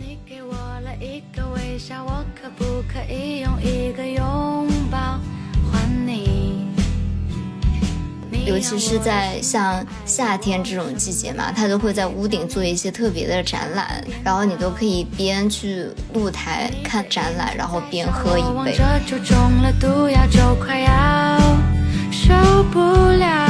[0.00, 5.18] 你给我了一个微笑，我可不可以用一个拥抱
[5.72, 6.68] 还你？
[8.46, 18.78] 尤其是在像夏天这种季节嘛，他都会在屋顶做一些特别的展览，然后你都可以边去露台看展览，然后边喝一杯。
[19.04, 21.40] 就中了毒药，就快要
[22.12, 23.48] 受不了。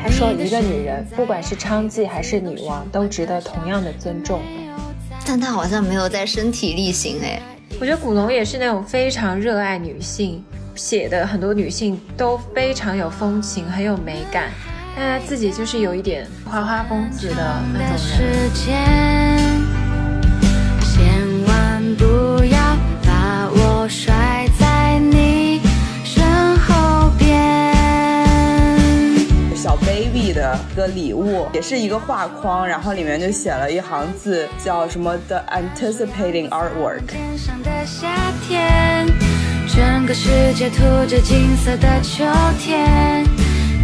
[0.00, 4.40] 他说，一个女人，不管是娼妓还是女王，都值得同样的尊重。
[5.26, 7.40] 但他好像没有在身体力行哎。
[7.80, 10.42] 我觉得古龙也是那种非常热爱女性。
[10.74, 14.50] 写的很多女性都非常有风情，很有美感，
[14.96, 18.50] 但他自己就是有一点花花公子的那种人。
[20.80, 22.61] 千万不要
[30.74, 37.02] 个礼物，也是一个画框，然后里面就写了一行字，叫什么 The anticipating artwork。
[39.74, 42.24] 整个世界涂着金色的秋
[42.58, 43.24] 天，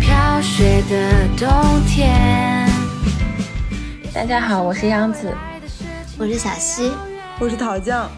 [0.01, 1.49] 飘雪的冬
[1.87, 2.69] 天。
[4.13, 5.33] 大家好，我是央子，
[6.19, 6.93] 我是小溪，
[7.39, 8.11] 我是桃酱。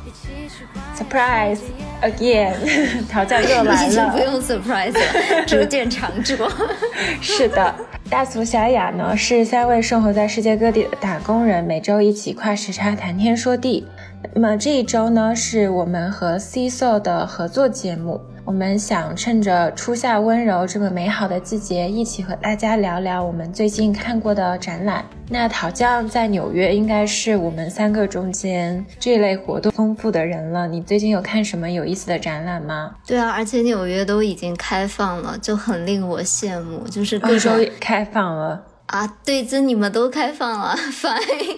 [0.99, 1.61] Surprise
[2.03, 2.55] again，
[3.11, 4.11] 桃酱又来了。
[4.13, 6.37] 不用 surprise 了，逐渐常驻。
[7.23, 7.75] 是的，
[8.11, 13.87] 大俗小雅呢是三位生活在世界各地的打工人，每周一起跨时差谈天说地。
[14.35, 18.21] 那么这一周呢，是我们和 C So 的合作节目。
[18.51, 25.05] 我们想趁着初夏温柔这么美好的季节，一起和大家聊聊我们最近看过的展览。
[25.29, 30.67] 那陶酱在纽约应该是我们三个中间这类活动丰富的人了。
[30.67, 32.97] 你最近有看什么有意思的展览吗？
[33.07, 36.89] 对啊，而且纽约都已经开放了，就很令我羡慕。
[36.89, 38.61] 就是各州开放了。
[38.91, 41.57] 啊，对，这你们都开放了， fine。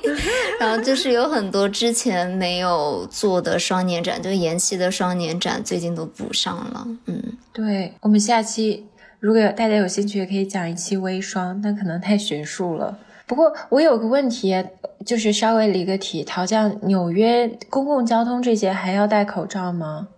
[0.61, 6.87] 然后就是有很多之前没有做的双年展，就延期的双年展，最近都补上了。
[7.07, 8.87] 嗯，对，我们下期
[9.19, 12.99] 如果大家有兴趣，也可以讲一期微双，但可能太学术了。
[13.27, 14.63] 不过我有个问题，
[15.07, 20.09] 就是稍微离个题，陶匠，纽约公共交通这些还要戴口罩吗？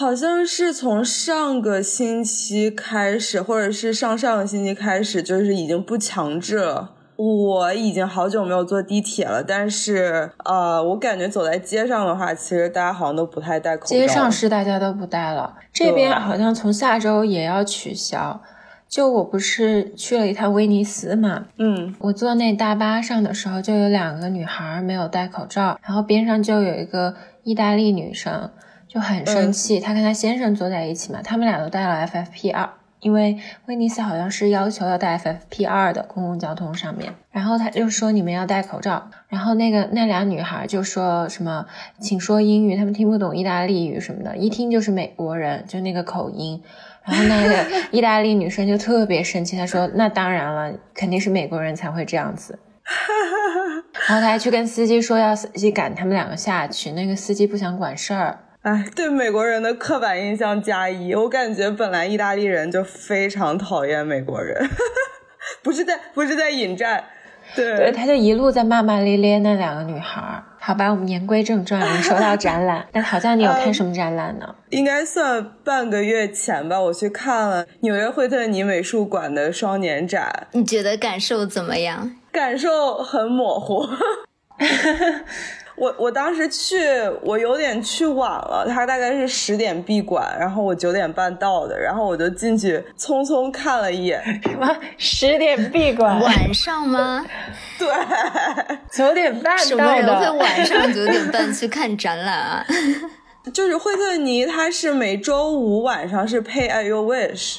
[0.00, 6.92] 好像是从上个星期开始，或者是上上个星期开始，就是已经不强制了。
[7.16, 13.88] 我已经好久没有坐地铁了，但是呃，我感觉走在街上的话，其实大家好像都不太戴口罩。
[13.88, 18.40] 街上是大家都不戴了，这边好像从下周也要取消。
[18.88, 28.48] 就我不是去了一趟威尼斯嘛，嗯，我坐那大巴上的时候，就有两个女孩没有戴口罩，然后边上就有一个意大利女生。
[28.88, 32.68] 就很生气，她跟她先生坐在一起嘛，他们俩都带了 FFP2，
[33.00, 41.66] 因为威尼斯好像是要求要戴 FFP2 的公共交通上面，然后他就说你们要戴口罩，然后那个那俩女孩就说什么
[42.00, 46.60] 请说英语，他们听不懂意大利语什么的，一听就是美国人，就那个口音，
[47.04, 52.58] 然后那个 意大利女生就特别生气，她说那当然了，肯定是美国人才会这样子，
[54.08, 58.38] 然后她还去跟司机说要司机赶他们两个下去，那个司机不想管事儿。
[58.68, 64.68] 哎，对美国人的刻板印象加一，我感觉本来意大利人就非常讨厌美国人，
[65.64, 67.02] 不是在不是在引战，
[67.56, 70.42] 对，他就一路在骂骂咧咧那两个女孩。
[70.60, 74.54] 好吧，我们言归正传，我们说到展览，那好像你有看什么展览呢？
[74.68, 82.14] 应该算半个月前吧，我去看了纽约惠特尼美术馆的双年展，你觉得感受怎么样？
[82.30, 83.86] 感受很模糊。
[85.76, 86.76] 我我当时去，
[87.22, 94.20] 我有点去晚了，他大概是十点闭馆，然后我九点半到的，然后我就进去匆匆看了一眼。
[94.42, 94.76] 什么？
[94.96, 96.20] 十点闭馆？
[96.20, 97.24] 晚上吗？
[97.78, 97.86] 对，
[98.90, 99.68] 九点半到的。
[99.68, 102.66] 什么人会晚上九点半去看展览啊？
[103.54, 107.58] 就是惠特尼，他是每周五晚上是 pay at your Wish，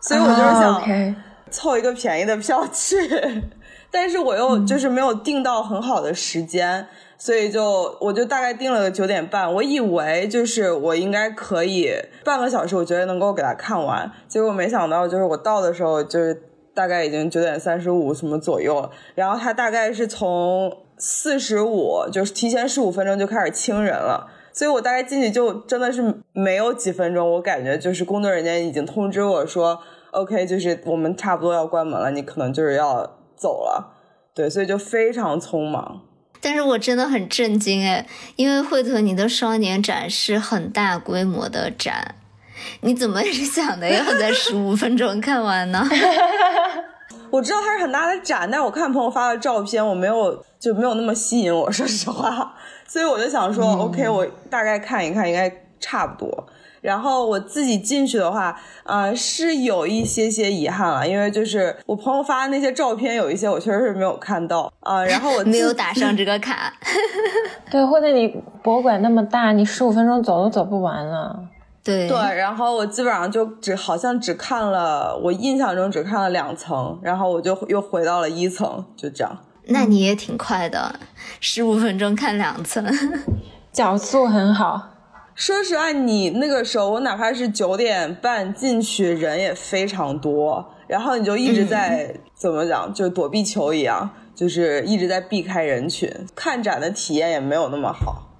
[0.00, 1.16] 所以我就是想
[1.50, 2.98] 凑一个便宜的票去，
[3.94, 6.86] 但是我又就是没有定到很好的时间。
[7.16, 11.90] 所以就我就大概定了个九点半，我以为就是我应该可以
[12.24, 14.10] 半个小时，我觉得能够给他看完。
[14.28, 16.42] 结果没想到，就是我到的时候，就是
[16.74, 18.90] 大概已经九点三十五什么左右了。
[19.14, 24.26] 然后他大概是从四十五，就是提前十五分钟就开始清人了。
[24.52, 29.78] 所以我大概进去就真的是没有几分钟，我感觉就是工作人员已经通知我说
[30.10, 33.94] ，OK，就是我们差不多要关门了，你可能就是要走了。
[34.34, 36.00] 对，所以就非常匆忙。
[36.40, 42.16] 但是我真的很震惊哎，因为惠特尼的双年展是很大规模的展，
[42.82, 45.88] 你怎么想的要在十五分钟看完呢？
[47.30, 52.54] 我知道它是很大的展，但是我看朋友发的照片，我没有就没有那么吸引我，说实话。
[52.86, 55.50] 所以我就想说，OK，我大概看一看，应该
[55.80, 56.46] 差不多。
[56.84, 65.02] 然后我自己进去的话，呃，是有一些些遗憾了，因为就是我朋友发的那些照片，有一些我确实是没有看到啊。
[65.02, 66.70] 然后我 没有打上这个卡。
[67.72, 68.28] 对，或者你
[68.62, 71.48] 博物馆那么大，你十五分钟走都走不完了。
[71.82, 79.38] 对对，然后我基本上就只好像只看了，我印象中只看了两层，然后我就又回到了一层，就这样。
[79.68, 80.96] 那你也挺快的，
[81.40, 82.84] 十五分钟看两层，
[83.72, 84.90] 脚速很好。
[85.34, 98.30] 说实话，你那个时候，我哪怕是九点半进去，人也非常多，然后你就一直在怎么讲，就躲避球一样，就是一直在避开人群，看展的体验也没有那么好。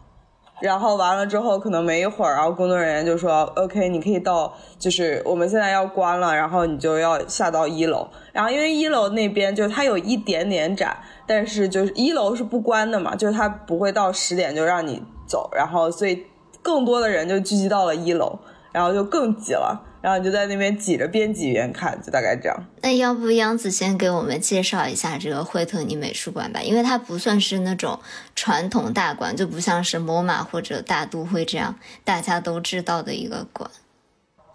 [0.61, 8.09] 然后完了之后，可能没一会儿，然后工作人员就说：“OK，你可以到，就是我们现在要关了，然后你就要下到一楼。
[8.33, 10.97] 然后因为一楼那边就是它有一点点展，
[11.27, 16.25] 但是就是一楼是不关的嘛，就是它不会到十点就让你走，然后所以。”
[16.65, 18.39] 更多的人就聚集到了一楼，
[18.73, 22.65] 然后就更挤了，然后你就在那边挤着，边挤边看，就大概这样。
[22.81, 28.01] 那要不央子先给我们介绍一下这个惠特尼美术馆吧，因为它不算是那种
[28.35, 33.71] 传统大馆，就不像是 MoMA 或者大都会这样大家都知道的一个馆。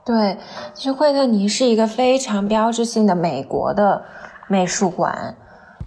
[0.03, 0.37] 对，
[0.73, 4.03] 其实惠特尼是一个非常标志性的美国的
[4.47, 5.35] 美术馆。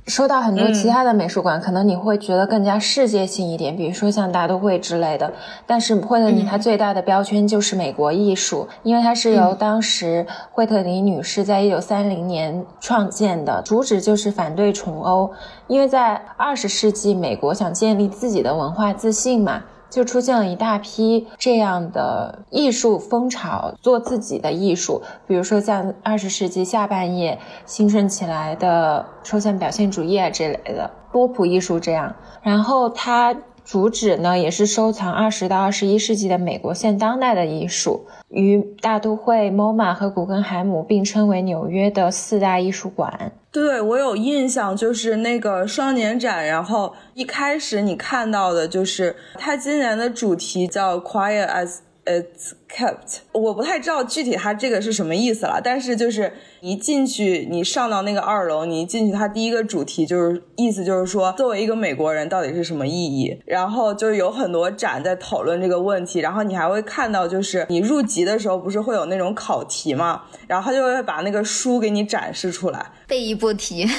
[0.09, 5.33] 说到很多其他的美术馆，可能你会觉得更加世界性一点，比如说像大都会之类的。
[5.65, 15.31] 但是惠特尼它最大的标签就是美国艺术，因为它是由当时惠特尼女士在一九三零年创建的，主旨就是反对崇欧，
[15.69, 19.63] 因为在二十世纪美国想建立自己的文化自信嘛。
[19.93, 32.17] 就出现了一大批这样的艺术风潮，做自己的艺术，比如说像二十世纪下半叶兴盛起来的抽象表现主义啊之类的波普艺术这样。
[32.41, 43.33] 然后它主旨呢也是收藏二十到二十一世纪的美国现当代的艺术，与大都会、MoMA 和古根海姆并称为纽约的四大艺术馆。
[43.53, 51.79] 对，我有印象，就是那个双年展，然后一开始你看到的就是它今年的主题叫 Quiet as。
[52.05, 63.41] It's kept，我不太知道具体它这个是什么意思了，但是就是一进去，你上到那个二楼，你一进去，它第一个主题就是意思就是说，作为一个美国人到底是什么意义？
[63.47, 73.87] 然后就是有很多展在讨论这个问题，然后你还会看到，就是你入籍的时候不是会有那种考题嘛，然后他就会把那个书给你展示出来，背一波题。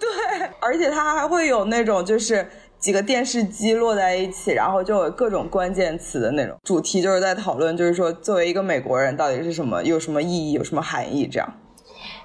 [0.00, 2.48] 对，而且他还会有那种就是。
[2.84, 11.50] 几个电视机落在一起，然后就有各种关键词的那种主题，就是在讨论，就是说作为一个美国人到底是什么，有什么意义，有什么含义这样。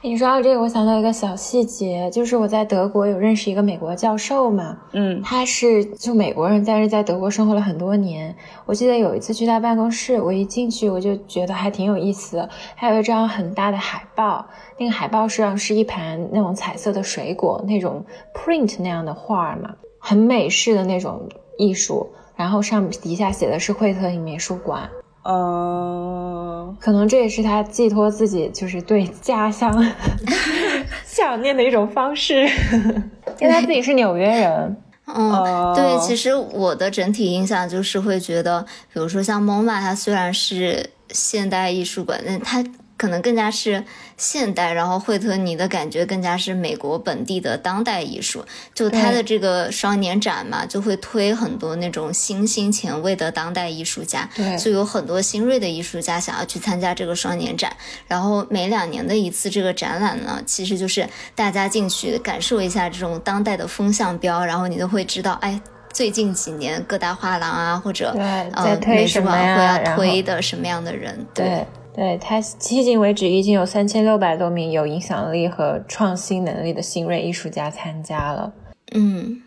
[0.02, 8.36] 你说到这个，我想到一个小细节，就是我在德国有认识一个美国教授嘛，嗯，他是就美国人，但是在德国生活了很多年。
[8.66, 14.46] 我记得有一次去他办公室，我一进去我就觉得还挺有意思的，还有一张很大的海报，
[14.78, 18.04] 那个海报上是一盘那种彩色的水果，那种
[18.34, 19.74] print 那样的画嘛。
[20.00, 24.90] 很美式的那种艺术，然后上底下写的是惠特尼美术馆，
[25.24, 29.86] 呃，可能这也是他寄托自己就是对家乡
[31.06, 32.48] 想念的一种方式，
[33.40, 34.78] 因为他自己是纽约人。
[35.12, 42.64] 嗯，对，其实我的整体印象就是会觉得，比如说像 MoMA，它虽然是现代艺术馆，但它。
[43.00, 43.86] 可能更加是
[44.18, 48.44] 现代，然后惠特尼的感觉更加是美国本地的当代艺术。
[48.74, 54.30] 就他的这个双年展嘛，就会推很多那种新兴前卫的当代艺术家，
[54.62, 57.72] 就有很多新锐的艺术家想要去参加这个双年展。
[58.06, 65.58] 然后每两年的一次这个展览呢，其实就是大家进去感受一下这种当代的风向标，然后你都会知道，哎，
[65.94, 68.14] 最近几年各大画廊啊或者
[68.52, 71.66] 呃美术馆会要推的什么样的人，对。
[71.94, 78.54] 对他迄今为止已经有三千六百多名有影响力和创新能力的新锐艺术家参加了。
[78.94, 79.42] 嗯，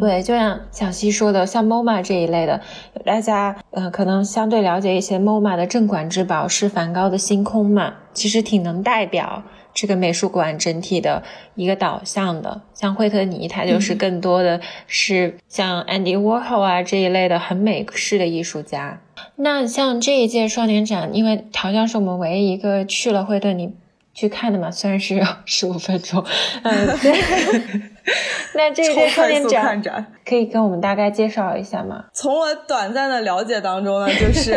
[0.00, 2.60] 对，就像小溪说的，像 MoMA 这一类的，
[3.04, 9.42] 大家呃可能相对了解一些，MoMA 的镇馆之宝是梵高的星空嘛，其实挺能代表
[9.74, 11.22] 这个美术馆整体的
[11.56, 12.62] 一个导向的。
[12.72, 19.00] 像惠特尼，他就是更多的是像 Andy Warhol 啊这一类的很美式的艺术家。
[19.36, 23.74] 那像这一届双年展，因为陶江是我们唯一一个去了会对你
[24.14, 26.24] 去看的嘛，虽然是要 十五分钟，
[26.62, 27.82] 嗯，对。
[28.54, 32.04] 那这个看展可以跟我们大概介绍一下吗？
[32.12, 34.50] 从我短暂的了解当中呢，就是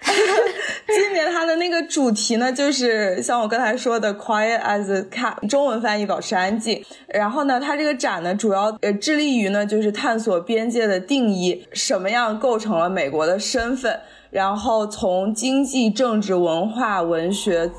[0.86, 6.84] 今年它的那个主题呢，就是像我刚才说的 “Quiet as a Cat”，中文翻译保持安静。
[7.08, 13.98] 然后呢，它这个展呢，主要呃致力于呢，就是探索边界的定义，什么样构成了美国的身份，
[14.30, 17.70] 然后从经济、政治、文化、文学。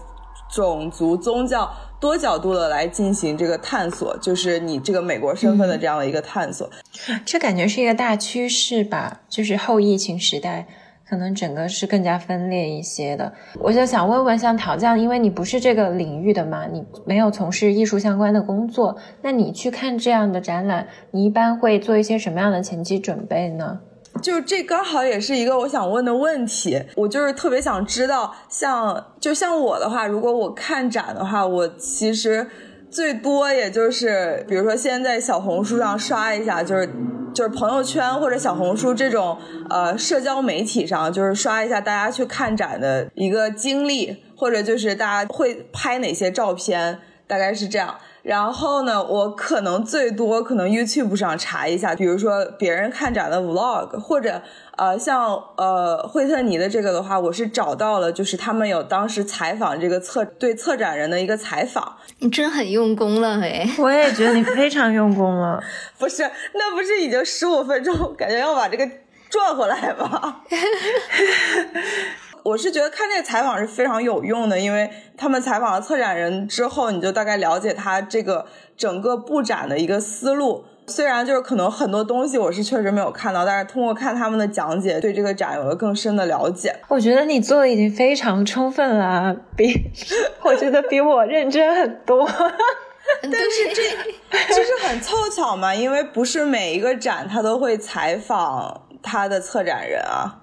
[0.54, 6.70] 种族、宗教多角度的来进行这个探索，就是你这个美国身份的这样的一个探索。
[7.24, 9.22] 这感觉是一个大趋势吧？
[9.30, 10.68] 就是后疫情时代，
[11.08, 13.32] 可能整个是更加分裂一些的。
[13.62, 23.80] 我就想问问，像陶匠，因为你不是这个领域的嘛，你没有从事艺术相关的工作，那你去看这样的展览，你一般会做一些什么样的前期准备呢？
[24.22, 32.46] 就这刚好也是一个我想问的问题，我就是特别想知道，像就像我的话，如果我看展的话，我其实
[32.90, 36.90] 最多也就是，比如说先在小红书上刷一下，就是
[37.34, 39.38] 就是朋友圈或者小红书这种
[39.70, 47.96] 呃社交媒体上，就是刷一下大家去看展的一个经历，或者就是大家会拍哪些照片，大概是这样。
[48.24, 54.42] 然后呢，我可能最多可能 YouTube 上查一下，比如说别人看展的 Vlog，或者
[54.78, 61.98] 呃像呃惠特尼的这个的话，我是找到了，就是他们有当时采访这个策对策展人的一个采访。
[62.20, 63.68] 你真很用功了哎！
[63.80, 65.60] 我也觉得你非常用功了。
[65.98, 68.88] 不是，那不是已经十五分钟，感觉要把这个
[69.30, 70.42] 转回来吗？
[72.44, 78.46] 我是觉得看这个采访是非常有用的，因为他们采访了策展人之后，你就大概了解他这个
[78.76, 80.66] 整个布展的一个思路。
[80.88, 86.76] 虽然就是可能很多东西我是确实没有看到，但是通过看他们的讲解，对这个展有了更深的了解。
[86.90, 89.72] 我觉得你做的已经非常充分了，比
[90.44, 92.28] 我觉得比我认真很多。
[93.22, 100.41] 但是这就是很凑巧嘛，因为不是每一个展他都会采访他的策展人啊。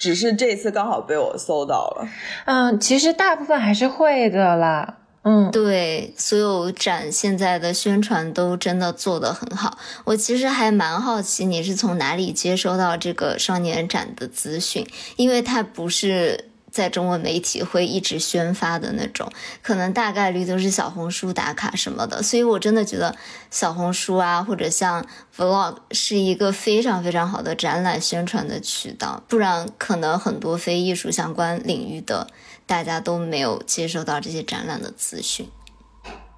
[0.00, 2.08] 只是这次刚好被我搜到了，
[2.46, 9.78] 嗯，其实大部分还是会的啦，嗯，对，所有展现在的宣传都真的做得很好。
[10.04, 14.84] 我其实还蛮好奇你是从哪里接收到这个少年展的资讯，
[15.16, 16.49] 因为它不是。
[16.70, 19.30] 在中文媒体会一直宣发的那种，
[19.62, 23.14] 可能大概率都是小红书打卡什么的，所以我真的觉得
[23.50, 25.04] 小红书啊，或者像
[25.36, 32.28] Vlog 是一个非常非常好的展览宣传的渠道，不然可能很多非艺术相关领域的
[32.66, 35.48] 大家都没有接收到这些展览的资讯。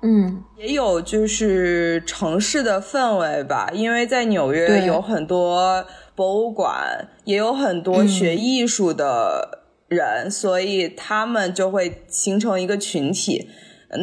[0.03, 5.87] 嗯，也有就是城市的氛围吧，因为在纽约有很多
[6.17, 9.62] 博物馆，也有很多学艺术的。
[9.93, 13.49] 人，所以他们就会形成一个群体。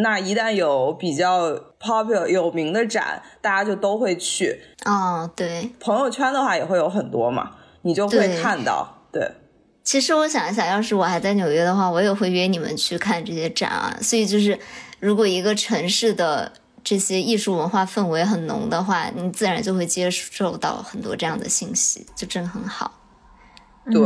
[0.04, 4.62] 那一旦有比较 popular 有名的展，大家就都会去。
[4.86, 9.08] 哦，对，朋友圈的话也会有很多嘛，你就会看到。
[9.12, 9.32] 对，
[9.84, 13.98] 其实我想一想，要是我还在纽约的话，我也会约你们去看这些展啊。
[14.00, 14.60] 所以就是，
[15.00, 16.52] 如果一个城市的
[16.84, 22.92] 这些艺术文化氛围很浓的话，你自然就会接受到很多这样的信息，就真的很好。
[23.92, 24.00] 对。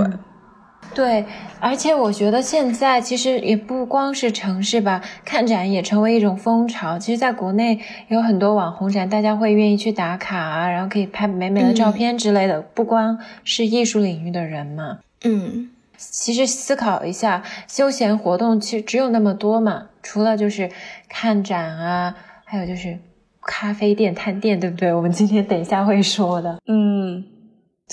[0.95, 1.25] 对，
[1.59, 6.99] 而且我觉得现在其实也不光是城市吧，看展也成为一种风潮。
[6.99, 12.61] 其实，在国内有很多网红展，大家会愿意去打卡啊，然后可以拍美美的照片之类的。
[12.61, 20.69] 不光是艺术领域的人嘛，嗯，其实思考一下，休闲活动其实只有那么多嘛，除了就是
[21.09, 22.99] 看展啊，还有就是
[23.41, 24.93] 咖啡店、探店，对不对？
[24.93, 27.23] 我们今天等一下会说的，嗯。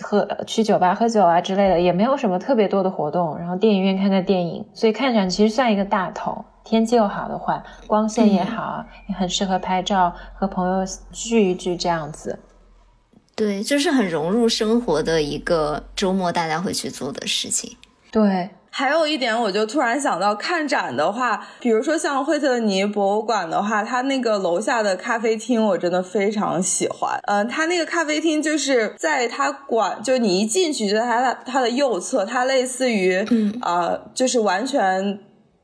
[0.02, 3.38] 喝去酒吧喝酒啊之类的，也没有什么特别多的活动。
[3.38, 6.44] 然后电影院看看电影，所以看展其实算一个大头。
[6.62, 12.38] 天气又好的话，光线也好，也很适合拍照，和朋友聚一聚这样子。
[13.34, 17.76] 对，就是很融入生活的一个周末，大家会去做的事情。
[18.12, 18.50] 对。
[18.72, 27.20] 还有一点，我就突然想到，看展的话，比如说像惠特尼博物馆的话，它那个楼下的咖啡厅，我真的非常喜欢。
[27.26, 33.18] 嗯，它那个咖啡厅就是在它馆，就你一进去就在它它的右侧，它类似于
[33.60, 35.18] 啊，就是完全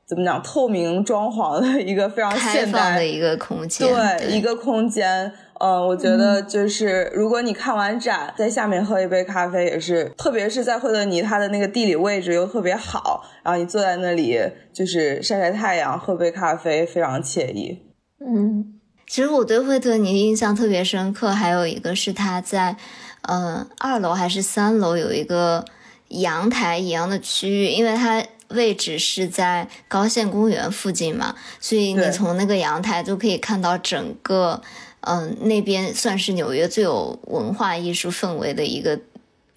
[0.07, 5.33] 怎么讲，透明装潢的一个非常现代的一个空间，对，一个空间。
[5.59, 14.39] 嗯，我觉得就是如果你看完展，在下面喝一杯咖啡也是，特别是在惠特尼，它的那个地理位置又特别好，然后你坐在那里
[14.73, 17.83] 就是晒晒太阳，喝杯咖啡，非常惬意。
[18.21, 18.75] 嗯，
[19.07, 22.77] 其实我对惠特尼印象特别深刻，还有一个是他在，
[23.23, 25.65] 嗯，二楼还是三楼有一个
[26.09, 34.63] 阳台一样的区域，因为它位置是在高县公园附近嘛，所以你从那个阳台就可以看到整个，
[35.07, 39.01] 嗯，那边算是纽约最有文化艺术氛围的一个。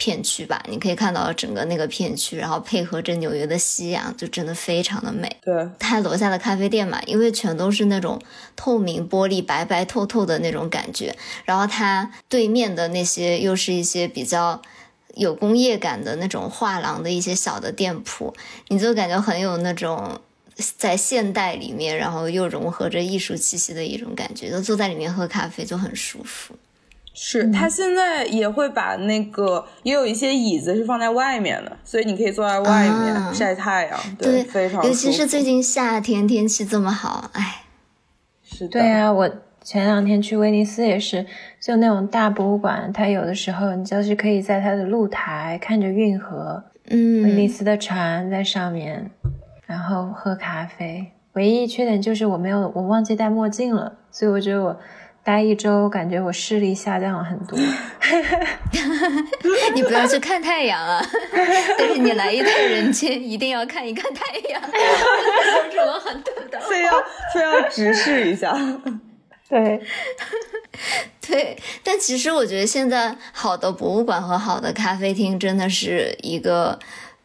[0.01, 5.29] 片区吧，你可以看到整个那个片区，然后配合着纽约的夕阳，就真的非常的美。
[5.43, 8.17] 对，它楼下的咖啡店嘛，因为全都是那种
[8.55, 11.13] 透明玻璃，白白透透的那种感觉，
[11.43, 14.61] 然后它对面的那些又是一些比较
[15.15, 18.33] 有工业感的那种画廊的一些小的店铺，
[18.69, 20.21] 你就感觉很有那种
[20.77, 26.55] 在现代里面，然后又融合着艺术气息的一种感觉，就坐在里面喝咖啡就很舒服。
[27.21, 34.81] 是他现在也会把那个，也有一些椅子是放在外面的，所以你可以坐在外面晒太阳，对，非常。
[34.85, 37.63] 尤其是最近夏天天气这么好，哎，
[38.43, 38.79] 是的。
[38.79, 39.29] 对啊，我
[39.61, 41.25] 前两天去威尼斯也是，
[41.59, 49.11] 就那种大博物馆，它有的时候你就是可以在它的露台看着运河，嗯，威尼斯的船在上面，
[49.69, 51.11] 然后喝咖啡。
[51.33, 54.79] 唯一缺点就是我没有，我忘记戴墨镜了，所以我觉得我。
[55.21, 57.59] 待一周，感觉我视力下降了很多。
[59.75, 61.05] 你不要去看太阳啊！
[61.77, 64.59] 但是你来一趟人间，一定要看一看太阳。
[64.71, 66.93] 这是我很对的，非要
[67.35, 68.57] 非要直视一下。
[69.47, 69.79] 对，
[71.21, 71.55] 对。
[71.83, 76.79] 但其实我觉得现在好的博物馆和好的咖啡厅真的是一个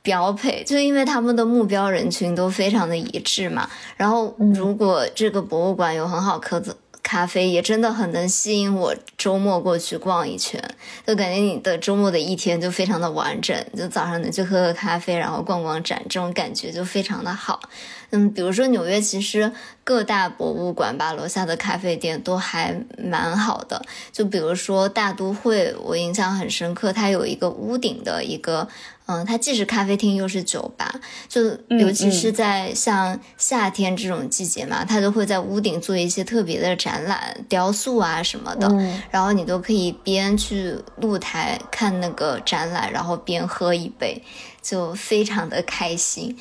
[0.04, 3.68] 标配，就因为他们的目标人群都非常的一致嘛。
[3.96, 6.76] 然后，如果这个博物馆有很好喝的。
[7.06, 10.58] 咖啡也真的很能吸引我，周末过去逛一圈，
[11.06, 13.54] 就感觉你的周末的一天就非常的完整。
[13.76, 17.60] 就早上能去喝喝咖啡，然后逛逛展，这种感觉就非常的好。
[18.08, 19.52] 嗯，比如说纽约，其实
[19.84, 23.84] 各大博物馆吧，楼下的咖啡店都还蛮好的。
[24.10, 28.66] 就比如说大都会，我印象很深刻，它有一个屋顶的一个。
[29.06, 30.90] 嗯，它既是咖啡厅又是酒吧，
[31.28, 38.66] 就尤其是在像夏天这种季节嘛，它都会在屋顶做一些特别的展览、雕塑啊什么的，
[39.10, 44.22] 然后你都可以边去露台看那个展览，然后边喝一杯，
[44.62, 46.34] 就非常的开心。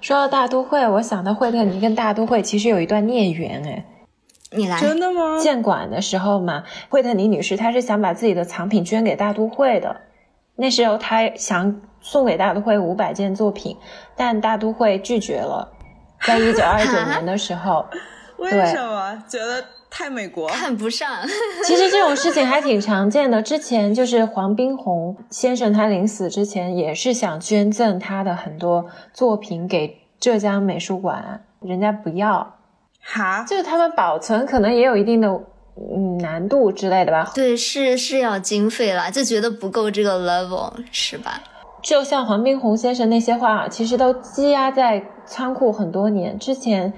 [0.00, 3.84] 说到大都会，我想到惠特尼跟大都会其实有一段孽缘哎，
[4.52, 5.40] 你来真的吗？
[5.42, 10.02] 建馆的时候嘛，惠特尼女士她是想把自己的藏品捐给大都会的，
[10.56, 11.80] 那时候他想。
[12.06, 13.74] 送给大都会五百件作品，
[14.14, 15.66] 但大都会拒绝了。
[16.20, 17.82] 在一九二九 年的时候，
[18.36, 21.08] 为什么觉得太美国看不上？
[21.64, 23.40] 其实这种事情还挺常见的。
[23.40, 32.56] 之前就是黄宾虹先生，他临死之前也是想捐赠他的很多作品给浙江美术馆，人家不要。
[33.00, 35.40] 哈，就是他们保存可能也有一定的
[35.76, 37.32] 嗯难度之类的吧。
[37.34, 41.42] 对，是是要经费了，就觉得不够这个 level 是吧？
[41.82, 46.38] 就像黄宾虹先生那些画，其实都积压在仓库很多年。
[46.38, 46.94] 之前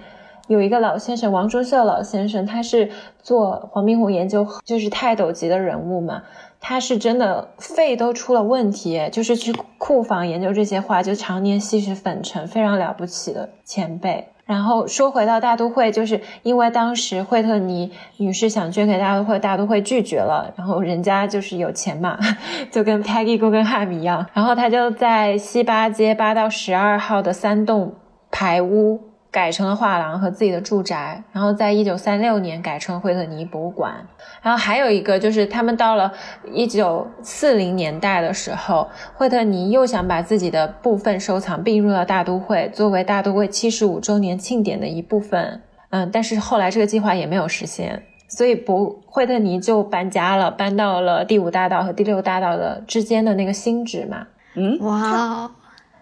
[0.46, 6.22] 有一个老先生，王忠秀老先生，他是做黄宾虹研究，就是泰斗级的人物嘛。
[6.60, 14.28] 他是真的肺都出了问题，就是去库房研究这些画，就常年吸食粉尘，非常了不起的前辈。
[14.46, 20.50] 然后说回到大都会，就是因为当时惠特尼女士想捐给大都会，大都会拒绝了。
[20.56, 22.16] 然后人家就是有钱嘛，
[22.70, 27.92] 就跟 Peggy Guggenheim 一样，然后他就在西八街八到十二号的三栋
[28.30, 29.00] 排屋。
[29.36, 33.92] 改成了画廊和自己的住宅，然后在一九三六年改成惠特尼博物馆。
[34.40, 36.10] 然后还有一个就是，他们到了
[36.50, 45.60] 一九四零年代的时候，惠特尼又想把自己的部分收藏并入到大都会，作为大都会七十五周年庆典的一部分。
[45.90, 54.26] 嗯，但是后来这个计划也没有实现，所以博惠特尼就搬家了，搬到了第五大道和第六大道的之间的那个新址嘛。
[54.54, 55.50] 嗯，哇。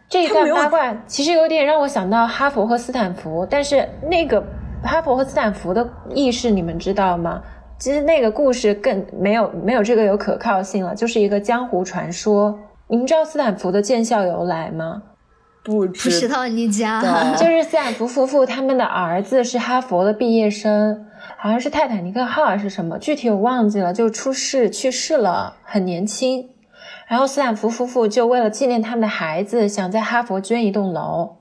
[0.08, 4.42] 这一段八卦其实有点让我想到哈佛和斯坦福，但是那个
[4.82, 7.42] 哈佛和斯坦福的轶事你们知道吗？
[7.78, 12.58] 其实那个故事更没有没有这个有可靠性了，就是一个江湖传说。
[12.86, 15.02] 你们知道斯坦福的建校由来吗？
[15.64, 17.02] 不知道你讲，
[17.36, 21.06] 就是斯坦福夫妇他们的儿子是哈佛的毕业生，
[21.38, 26.50] 好像是泰坦尼克号还是什么，具体我忘记了，就出事去世了，很年轻。
[27.14, 31.36] 然后斯坦福夫妇就为了纪念他们的孩子，想在哈佛捐一栋楼，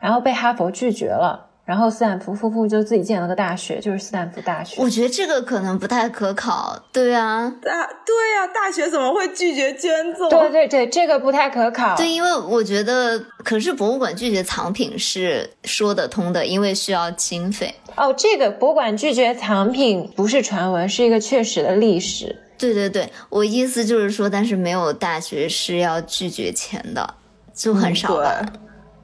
[0.00, 1.50] 然后被哈佛拒绝了。
[1.66, 4.80] 然后斯坦福夫妇就自己建了个大学，就是斯坦福大学。
[4.80, 6.82] 我觉得这个可能不太可考。
[6.90, 10.30] 对啊，大对啊，大学怎么会拒绝捐赠？
[10.30, 11.94] 对对对，这个不太可考。
[11.94, 17.74] 对，因为我觉得，可是博物馆拒绝藏品是说得通的，因为需要经费。
[17.96, 22.34] 哦，这个博物馆拒绝藏品不是传闻，是一个确实的历史。
[22.58, 27.14] 对对对，我意思就是说，但是没有大学是要拒绝钱的。
[27.54, 28.46] 就很少了。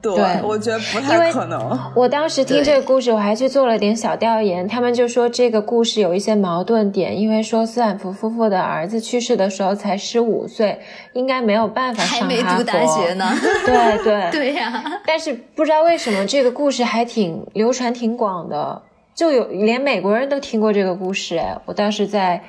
[0.01, 1.77] 对，我觉得不太可能。
[1.93, 10.79] 我当时听这个故事，我还去做了点小调研，他们就说这个故事有一些矛盾点，因为说斯坦福夫妇的儿子去世的时候才十五岁，
[11.11, 12.21] 应该没有办法上哈佛。
[12.21, 13.33] 还没读大学呢。
[13.65, 15.01] 对 对对呀。
[15.05, 21.35] 但是不知道为什么这个故事还挺流传挺广的，就有连美国人都听过这个故事。
[21.37, 22.41] 哎，我当时在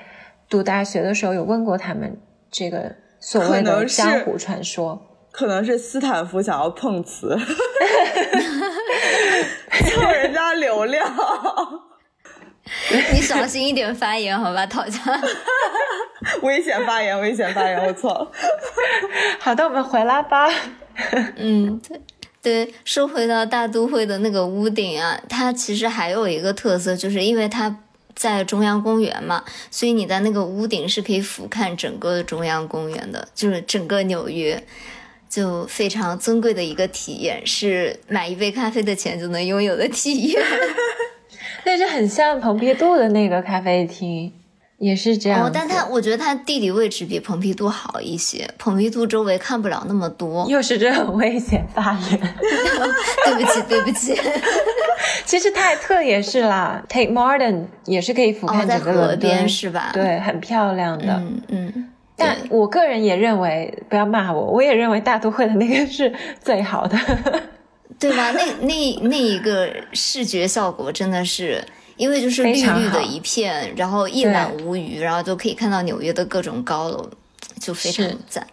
[0.48, 5.02] 读大学的时候有问过他们这个所谓的江湖传说。
[5.32, 7.37] 可能是斯坦福想要碰瓷，
[9.70, 11.06] 蹭人家流量。
[13.12, 14.98] 你小心一点发言，好吧，陶家。
[16.40, 18.32] 危险发言，危险发言，我错了。
[19.38, 20.48] 好的，我们回来吧。
[21.37, 22.00] 嗯，对
[22.42, 27.85] 对，说回到大都会的那个屋顶啊，它其实还有一个特色，就是因为它
[28.16, 34.61] 在中央公园嘛，所以你在那个屋顶是可以俯瞰整个中央公园的，就是整个纽约。
[35.29, 40.40] 就非常尊贵的一个体验，是买一杯咖啡的钱就能拥有的体验。
[41.66, 44.33] 那就很像蓬皮杜的那个咖啡厅，
[44.79, 45.47] 也是这样。
[45.47, 50.47] 哦，但它我觉得它地理位置比蓬皮杜好一些，蓬皮杜周围看不了那么多。
[50.49, 52.21] 又是这很危险发言。
[53.25, 54.19] 对不起，对不起。
[55.25, 59.91] 其实泰特也是啦，Tate Modern 也是可以俯瞰整个河边，是吧？
[59.93, 61.07] 对，很漂亮的。
[61.15, 61.91] 嗯嗯。
[62.19, 66.11] 但我个人也认为，不要骂我，我也认为大都会的那个是
[66.43, 66.99] 最好的，
[67.99, 68.33] 对吧？
[68.33, 71.62] 那那那一个视觉效果真的是，
[71.96, 77.09] 因为就是绿绿的一片，然后一览无余，然后就可以看到纽约的各种高楼，
[77.61, 78.46] 就非常赞。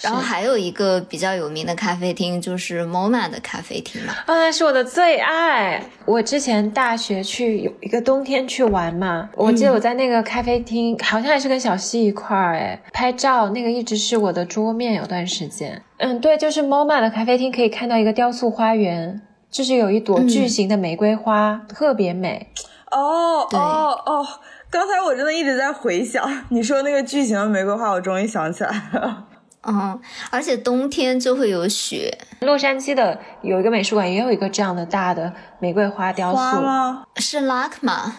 [0.00, 4.12] 然后还有一个比较有名的咖啡厅，就是 MoMA 的咖啡厅嘛。
[4.26, 5.80] 啊，是我的最爱。
[6.04, 15.80] 我之前大学去有一个冬天去玩嘛，我记得我在那个咖啡厅，好像也是跟小西一块儿哎拍照，那个一直是我的桌面有段时间。
[15.98, 19.20] 嗯，对，就是 MoMA 的咖啡厅可以看到一个雕塑花园，
[19.52, 22.50] 就是有一朵巨型的玫瑰花，特别美。
[22.90, 24.26] 哦哦哦，
[24.70, 29.26] 刚才我真的一直在回想 你说那个巨型的玫瑰花，我终于想起来了。
[29.64, 32.18] 嗯，而且冬天就会有雪。
[32.40, 37.04] 洛杉矶的有一个美术馆，也有一个这样的大的玫瑰花雕塑吗？
[37.16, 38.16] 是拉克玛。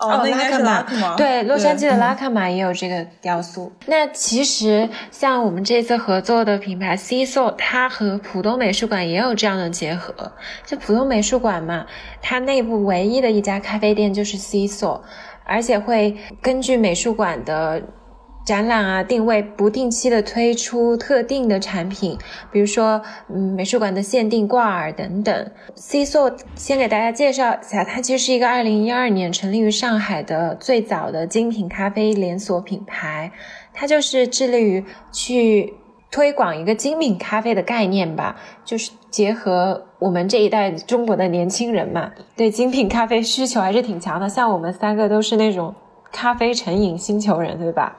[0.00, 1.16] 哦，那拉克玛。
[1.16, 3.72] 对，洛杉矶的拉克玛也有这个雕塑。
[3.86, 10.32] 那其实像我们这次合作的品牌 C s o 它和浦东美术馆也有这样的结合。
[10.64, 11.84] 就浦东美术馆嘛，
[12.22, 15.02] 它内部唯一的一家咖啡店就是 C s o
[15.44, 17.82] 而且会根据美术馆的。
[18.48, 22.16] 展览啊，定位不定期的推出特定的产品，
[22.50, 25.50] 比如说，嗯，美术馆的限定挂耳等等。
[25.74, 33.30] C s o 先给大家介绍一下，它其实是一个二零一二年成立于上海的最早的精品咖啡连锁品牌，
[33.74, 34.82] 它就是致力于
[35.12, 35.74] 去
[36.10, 38.34] 推广一个精品咖啡的概念吧，
[38.64, 44.26] 就是结合我们这一代中国的年轻人嘛，对精品咖啡需求还是挺强的。
[44.26, 45.74] 像我们三个都是那种
[46.10, 47.94] 咖啡成瘾星球人，对吧？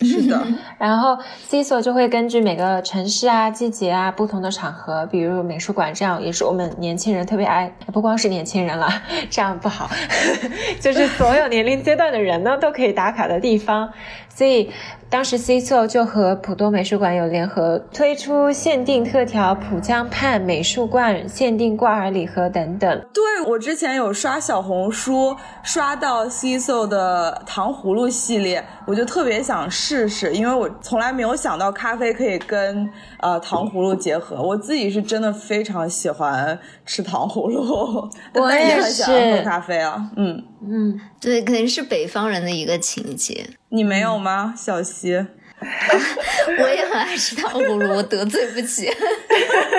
[0.00, 0.46] 是的，
[0.78, 8.88] 然后 C 所就会根据每个城市啊、季节啊、不同的场合，比如美术馆这样，也是我们年轻人特别爱，不光是年轻人了，
[9.30, 9.88] 这样不好，
[10.80, 13.92] 就是所有年龄阶段的人呢都可以打卡的地方，
[14.28, 14.70] 所以。
[15.14, 23.06] 当时 C 座就和浦东美术馆有联合推出限定特调浦江畔美术馆限定挂耳礼盒等等。
[23.12, 34.42] 对我之前有刷小红书刷到 C 座的糖葫芦系列，我就特别想试试，因为我从来没有想到咖啡可以跟呃糖葫芦结合。
[34.42, 40.10] 我自己是真的非常喜欢吃糖葫芦， 我也很喜欢喝咖啡啊。
[40.16, 43.46] 嗯嗯，对，肯定是北方人的一个情节。
[43.74, 45.14] 你没有吗，小溪？
[46.58, 48.88] 我也很爱吃糖葫芦，我得罪不起，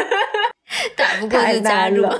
[0.97, 2.03] 打不过就加入。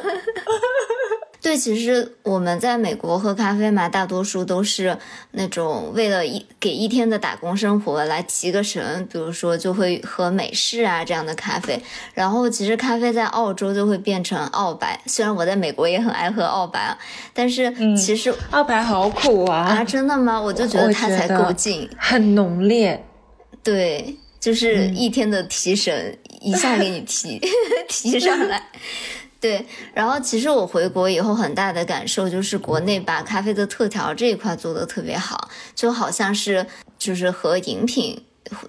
[1.46, 4.98] 对，其实我们在美国喝咖啡嘛，大多数都是
[5.34, 11.80] 那种为了一给一天的打工生活来提个神，比如说就会喝美式啊这样的咖啡。
[12.16, 16.98] 然后其实咖啡在澳洲就会变成澳白，虽然我在美国也很爱喝澳白啊，
[17.32, 19.58] 但是其实澳白好苦啊！
[19.60, 20.42] 啊，真的吗？
[20.42, 23.06] 我就觉得它才够劲，很浓烈。
[23.62, 27.40] 对，就是一天的提神，一下给你提
[27.88, 28.64] 提上来。
[29.46, 36.66] 对，然后其实我回国以后很大的感受就是国内把咖啡的特调这一块做得特别好，就好像是
[36.98, 38.20] 就是和饮品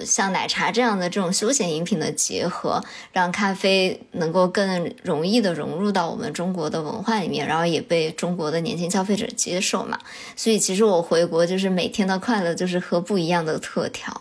[0.05, 9.99] 像奶茶这样的这种休闲饮品的结合，让咖啡能够更容易的融入到我们中国的文化里面，然后也被中国的年轻消费者接受嘛。
[10.37, 14.21] 所以其实我回国就是每天的快乐就是喝不一样的特调。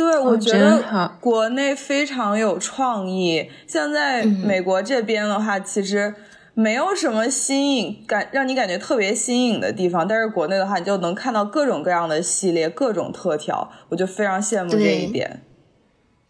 [0.00, 3.50] 对，我觉得国内非常有创意。
[3.66, 6.14] 像在美国这边的话，其实
[6.54, 10.08] 没有什么新颖感，让你感觉特别新颖的地方。
[10.08, 15.42] 但是国内的话，你就能看到各种各样的系列，各种特调，我就非常羡慕这一点。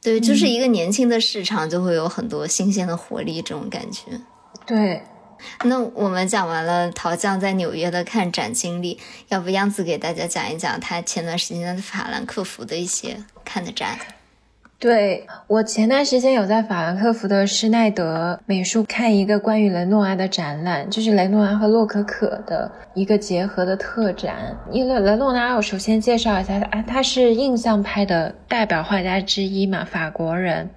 [0.02, 4.20] 对，就是一个年轻的市场，就会有很多新鲜的活力，这种感觉。
[4.66, 5.02] 对。
[5.64, 8.98] 那我们讲完了陶匠在纽约的看展经历，
[9.28, 13.98] 要不样子给大家讲一讲他前段时间在法兰克福的一些看的展？
[14.78, 24.56] 对我前段时间有在法兰克福的施耐德美术看一个关于雷诺阿的展览，就是雷诺阿和洛可可的一个结合的特展。
[24.72, 30.70] 因为雷诺阿，我首先介绍一下啊，他是印象派的代表画家之一嘛，法国人。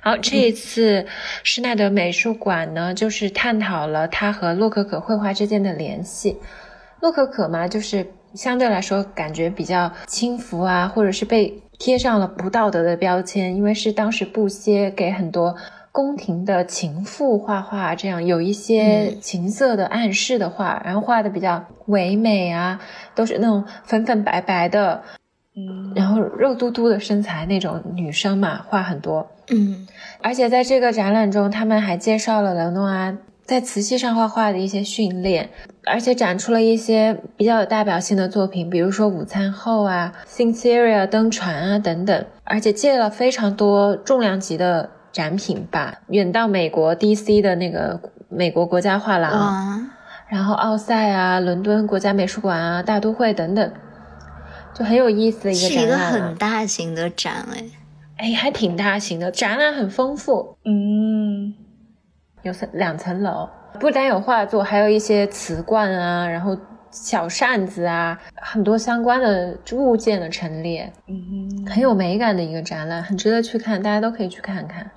[0.00, 1.06] 好，这一次
[1.42, 6.36] 施耐德美术馆呢，就是探讨了他和洛可可绘画之间的联系。
[7.00, 15.54] 洛可可嘛，就是相对来说感觉比较轻浮啊，或者是被贴上了不道德的标签，因为是当时布歇给很多
[15.92, 22.80] 宫廷的情妇画画，这样有一些情色的暗示的画，然后画的比较唯美啊，
[23.14, 25.02] 都是那种粉粉白白的。
[25.56, 29.30] 嗯，然后肉嘟嘟的身材那种女生嘛，画很多。
[29.50, 29.86] 嗯，
[30.22, 35.50] 而且在这个展览中，他们还介绍了雷诺阿在瓷器上画画的一些训练，
[35.84, 42.24] 而且展出了一些比较有代表性的作品，比如说午餐后啊、Sinceria 登船啊等等。
[42.44, 49.90] 而且借了非常多重量级的展品吧，远到美国 DC 的那个美国国家画廊，
[50.28, 53.72] 然后奥赛啊、伦敦国家美术馆啊、大都会等等。
[54.74, 57.64] 就很有意思的一个展览，是一个很大型的展哎，
[58.16, 61.54] 哎，还挺大型的，展览很丰富，嗯，
[62.42, 63.48] 有三两层楼，
[63.80, 66.56] 不单有画作，还有一些瓷罐啊，然后
[66.90, 74.90] 小扇子啊，很多相关的物件的陈列，嗯，很有美感的一个展览，很值得去看，大家都可以去看看。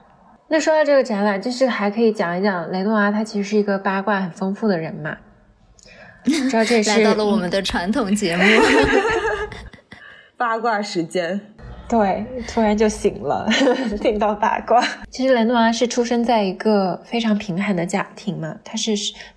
[0.49, 5.17] 那说到这个展览，就是还可以讲一讲雷诺阿，他其实是一个八卦很丰富的人嘛。
[6.23, 8.43] 知道这 是来到了我们的传统节目。
[10.37, 11.41] 八卦时间，
[11.89, 13.47] 对，突然就醒了，
[14.01, 14.83] 听到八卦。
[15.09, 18.91] 其实雷诺阿是出生在一个非常贫寒的家庭嘛，他是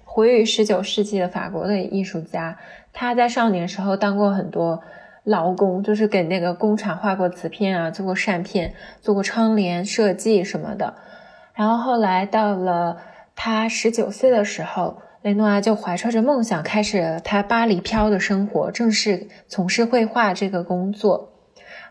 [0.05, 2.59] 活跃于十九世纪的法国的艺术家。
[2.93, 4.83] 他在少年时候当过很多
[5.23, 10.95] 劳工，就是给那个工厂画过瓷片啊，做过扇片，做过窗帘设计什么的。
[11.55, 12.97] 然后后来到了
[13.37, 15.03] 他十九岁的时候。
[15.23, 21.30] 雷诺阿就怀揣着梦想，开始了他巴黎漂的生活，正式从事绘画这个工作。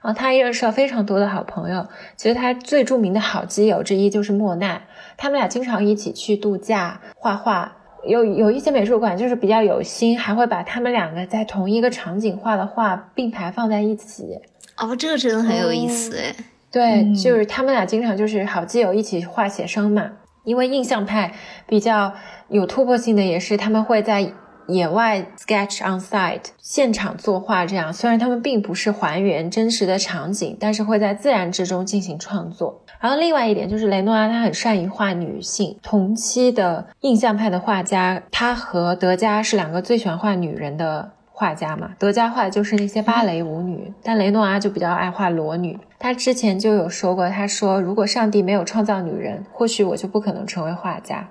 [0.01, 4.81] 然后他也认识了非常多的好朋友，其实他最著名的好基友之一就是莫奈，
[5.17, 7.75] 他们俩经常一起去度假、画画。
[8.05, 14.39] 有有一些美术馆就是比较有心，还会把他们两个在同一个场景画的画并排放在一起。
[14.77, 16.33] 哦，这个真的很有意思哎。
[16.71, 20.11] 对，就是他们俩经常就是好基友一起画写生嘛。
[20.45, 21.33] 因为印象派
[21.67, 22.13] 比较
[22.47, 24.31] 有突破性的，也是他们会在
[24.69, 32.81] 野外 sketch on site 现场作画，这样虽然他们并不是还原真实的场景，但是会在自然之中进行创作。
[32.99, 41.11] 然后另外一点就是雷诺阿他很善于画女性，同期的印象派的画家，他和德加是两个最喜欢画女人的。
[41.31, 45.79] 画家嘛，德加画的就是那些芭蕾舞女，但雷诺阿就比较爱画裸女。
[45.97, 51.25] 他之前就有说过，他说如果上帝没有创造女人，或许我就不可能成为画家。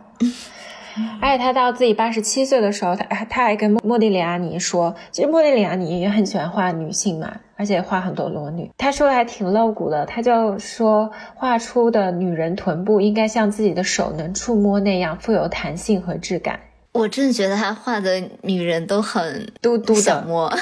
[1.20, 8.70] 而且他到自己八十七岁的时候，他他还跟莫迪里亚尼说，其实莫迪里亚尼也很喜欢画女性嘛，而且画很多裸女。
[8.76, 16.58] 他说的还挺露骨的，他就说画出的女人臀部应该像自己的手能触摸那样富有弹性和质感。
[16.92, 20.52] 我真的觉得他画的女人都很嘟嘟的，摸。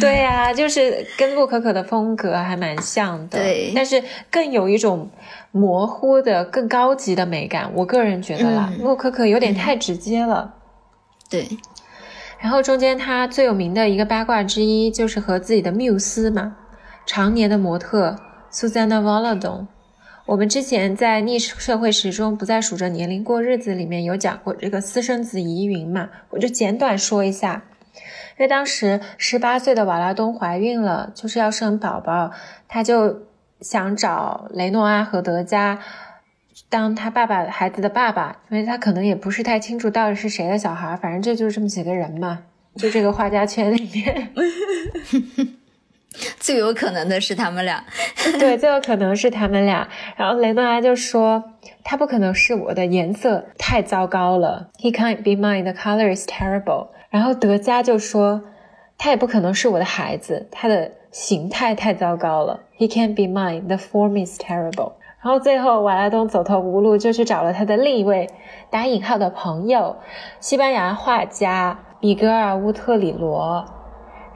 [0.00, 5.08] 对呀，就是跟洛可可的风格还蛮像的，对，但是更有一种
[5.52, 7.70] 模糊的、更高级的美感。
[7.74, 10.54] 我个人觉得啦，洛可可有点太直接了。
[11.30, 11.46] 对，
[12.40, 16.56] 然后中间他最有名的一个八卦之一，就是和自己的缪斯嘛，
[17.04, 18.16] 常年的模特
[18.50, 19.66] Susanna Valadon。
[20.26, 27.62] 我们之前在逆社会时钟不再数着年龄过日子里面有讲过这个私生子疑云嘛，我就简短说一下。
[28.36, 32.32] 因为当时十八岁的瓦拉东怀孕了，就是要生宝宝，
[32.66, 33.22] 他就
[33.60, 35.78] 想找雷诺阿和德加
[36.68, 42.40] 当他爸爸孩子的爸爸，因为他可能也不是太清楚到底是谁的小孩，反正这就是这么几个人嘛，
[42.74, 44.32] 就这个画家圈里面。
[46.40, 47.84] 最有可能的是他们俩，
[48.38, 49.86] 对，最有可能是他们俩。
[50.16, 51.42] 然后雷诺阿就说，
[51.84, 55.62] 他不可能是我的颜色太糟糕了，He can't be mine.
[55.64, 56.88] The color is terrible.
[57.10, 58.42] 然后德加就说，
[58.98, 63.66] 他也不可能是我的孩子，他的形态太糟糕了，He can't be mine.
[63.66, 64.92] The form is terrible.
[65.22, 68.28] 然后最后瓦拉东走投无路，就去找了他的另一位
[68.70, 69.96] 打引号的朋友，
[70.40, 73.64] 西班牙画家米格尔·乌特里罗。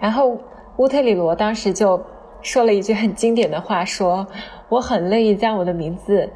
[0.00, 0.40] 然后
[0.80, 2.02] 乌特里罗当时就
[2.40, 4.26] 说了一句很经典的话，说
[4.70, 6.30] ：“我很乐意将我的名字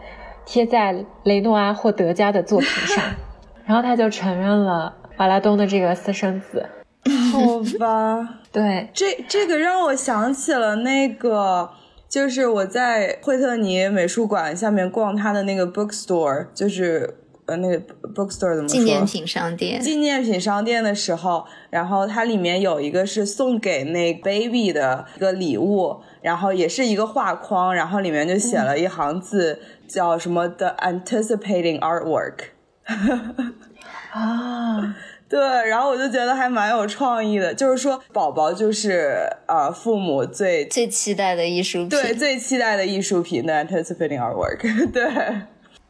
[0.44, 3.02] 贴在雷诺阿或德加的作品上。
[3.64, 6.66] ”然后他就承认了瓦拉东的这个私生子。
[7.32, 7.40] 好
[7.78, 11.70] 吧，对，这这个让我想起了那个，
[12.06, 17.14] 就是我在惠特尼美术馆下面逛他的那个 bookstore，就是
[17.46, 17.78] 呃那个
[18.14, 18.78] bookstore 怎么说？
[18.78, 19.80] 纪念品商店。
[19.80, 32.50] 纪念品商店的时候，然后它里面有一个是送给那 baby 的一个礼物，然后也是一个画框，然后里面就写了一行字，叫什么 The anticipating artwork。
[34.12, 34.96] 啊。
[35.26, 44.60] 对，然后我就觉得还蛮有创意的，就是说宝宝就是呃父母最最期待的艺术品，对，最期待的艺术品的 anticipating artwork，
[44.92, 45.02] 对，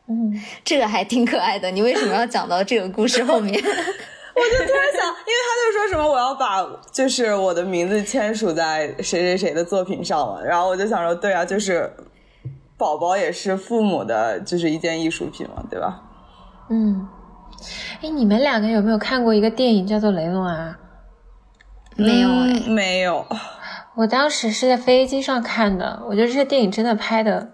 [0.09, 0.33] 嗯，
[0.65, 1.71] 这个还挺可爱的。
[1.71, 3.55] 你为什么要讲到这个故事后面？
[3.61, 11.91] 我就突然想，因为他就说什么我要把就是我的名字签署在谁谁谁的作品上了，然后我就想说，对啊，就是
[12.77, 16.03] 宝宝也是父母的，就是一件艺术品嘛，对吧？
[16.69, 17.07] 嗯。
[18.03, 20.77] 哎，你们两个有没有看过一个电影叫做《雷诺啊》？
[22.05, 23.25] 没有哎，没有。
[23.95, 27.53] 我当时是在飞机上看的，我觉得这个电影真的拍的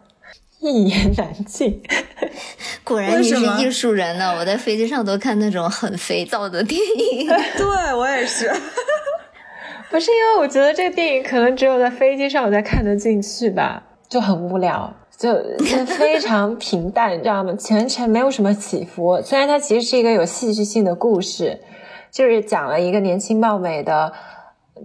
[0.61, 1.83] 一言难尽。
[2.85, 4.35] 果然你是艺术人呢！
[4.39, 7.27] 我在飞机上都看那种很肥皂的电影。
[7.57, 8.51] 对我也是。
[9.91, 14.95] 不是因为我觉得这个电影可能只有在飞机上我才看得进去吧，就很无聊。
[15.17, 15.35] 就
[15.85, 17.53] 非常平淡，你知道吗？
[17.59, 19.21] 全程没有什么起伏。
[19.21, 21.61] 虽然它其实是一个有戏剧性的故事，
[22.11, 24.13] 就是讲了一个年轻貌美的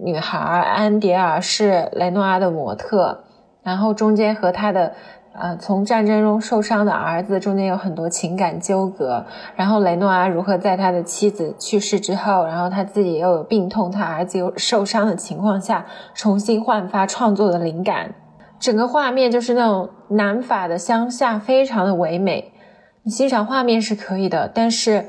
[0.04, 3.24] 女孩安迪尔是雷诺阿的模特，
[3.62, 4.94] 然后中间和他的
[5.38, 18.14] 呃从战争中受伤的儿子中间有很多情感纠葛，然后雷诺阿如何在他的妻子去世之后，然后他自己又有病痛，他儿子又受伤的情况下，重新焕发创作的灵感。
[18.58, 22.52] 整个画面就是那种南法的乡下，非常的唯美。
[23.02, 25.04] 你欣赏画面是可以的，但是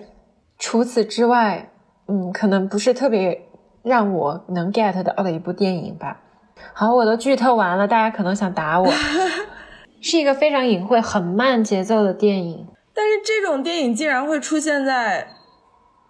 [0.60, 1.70] 除此之外，
[2.08, 3.42] 嗯，可能不是特别
[3.84, 6.20] 让我能 get 到的一部电影吧。
[6.74, 8.88] 好，我都剧透完了，大家可能想打我。
[10.02, 12.68] 是一个非常隐晦、很慢节奏的电影。
[12.94, 15.28] 但是这种电影竟然会出现在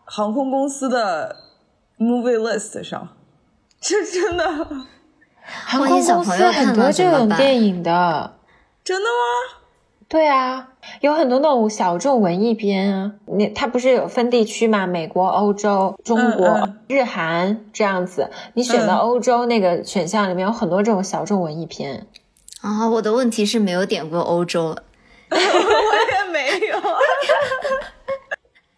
[0.05, 1.35] 航空公司的
[1.97, 3.09] movie list 上，
[3.81, 4.45] 这真的。
[5.65, 8.35] 航空公司很多这种电影的，
[8.83, 9.59] 真的吗？
[10.09, 10.69] 对啊，
[11.01, 13.13] 有很多那种小众文艺片啊。
[13.25, 14.87] 那它不是有分地区嘛？
[14.87, 18.29] 美国、欧洲、中国、日韩这样子。
[18.53, 22.07] 你选的欧洲那个选项里面有很多这种小众文艺片
[22.61, 22.87] 啊。
[22.89, 24.69] 我的问题是没有点过欧洲，
[25.31, 26.77] 我也没有。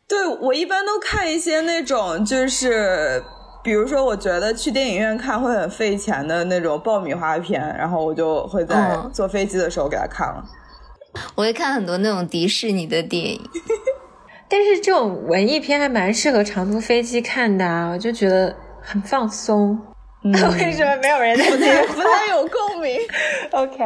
[0.08, 3.24] 对我一般都看一些那种就是。
[3.62, 10.42] 比如说，我觉得去电影院看会很费钱的那种爆米花片，然后我就会在坐飞机的时候给他看了。
[11.36, 13.50] 我会看很多那种迪士尼的电影，
[14.48, 19.78] 但是这种文艺片还蛮适合长途飞机看的啊，我就觉得很放松。
[20.24, 23.00] 为什么没有人在听不太有共鸣？
[23.52, 23.78] OK，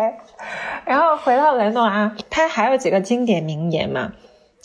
[0.85, 4.13] 然后回到雷诺啊，他还有几个经典名言嘛？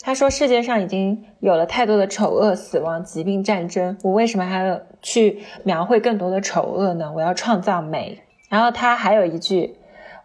[0.01, 7.11] 他说：“世界上已经有了太多的丑恶、死亡、疾病、战争，我为什么还要去描绘更多的丑恶呢？
[7.13, 9.75] 我要创造美。”然后他还有一句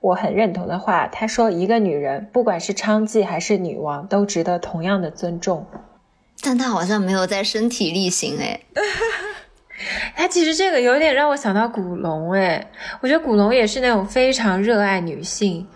[0.00, 5.66] 我很认同的话，他说：“一个女人，不管是娼妓还是女王，都值得同样的尊重。”
[6.40, 8.60] 但他好像没有在身体力行哎。
[10.14, 12.70] 他其实这个有点让我想到古龙哎，
[13.00, 15.66] 我觉得古龙也是那种非常热爱女性，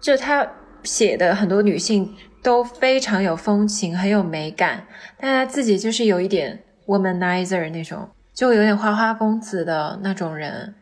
[0.00, 0.46] 就他
[0.82, 2.14] 写的很多女性。
[2.44, 4.86] 都非常有风情，很有美感，
[5.18, 10.74] 但他自己就是有一点 womanizer 那种，就有点花花公子的那种人。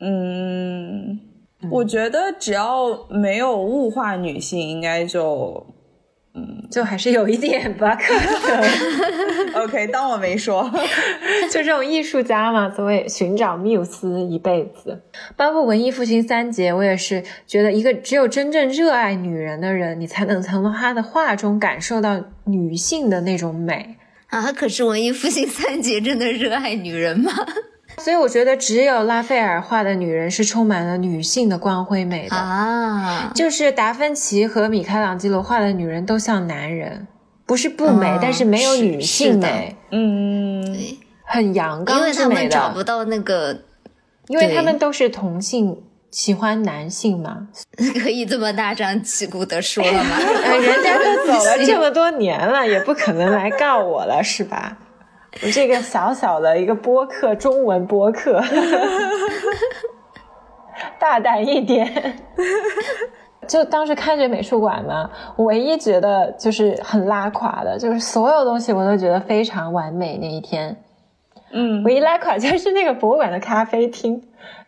[0.00, 1.18] 嗯，
[1.70, 5.66] 我觉得只要没有物化女性，应该就。
[6.36, 9.62] 嗯，就还是有一点吧，可能。
[9.62, 10.68] OK，当我没说。
[11.48, 15.00] 就这种艺术家嘛，所谓寻找缪斯一辈子。
[15.36, 24.50] 包括文艺复兴三杰，我也是觉得，一个只有真正热爱女人的人，你才能从他的画中感受到女性的那种美啊。
[24.50, 27.30] 可是文艺复兴三杰真的热爱女人吗？
[27.98, 37.06] 所以我觉得只有拉斐尔画的女人是充满了女性的光辉美的啊，就是达芬奇和米开朗基罗画的女人都像男人，
[37.46, 40.62] 不是不美，但是没有女性美，嗯，
[41.24, 43.62] 很阳刚因为他们找不到那个
[44.28, 47.48] 因为他们都是同性，喜欢男性嘛，
[48.02, 50.18] 可以这么大张旗鼓的说了吗？
[50.60, 54.78] 人家都走了 这么多年了，也不可能来告我了，是吧？
[55.42, 58.40] 我这个小小的一个播客，中文播客，
[60.98, 62.18] 大胆一点。
[63.46, 70.74] 就当时看这美术馆嘛，我唯一觉得就是很拉垮的，就是所有东西我都觉得非常完美那一天。
[71.54, 74.20] 嗯，唯一拉垮就是那个博物馆的咖啡厅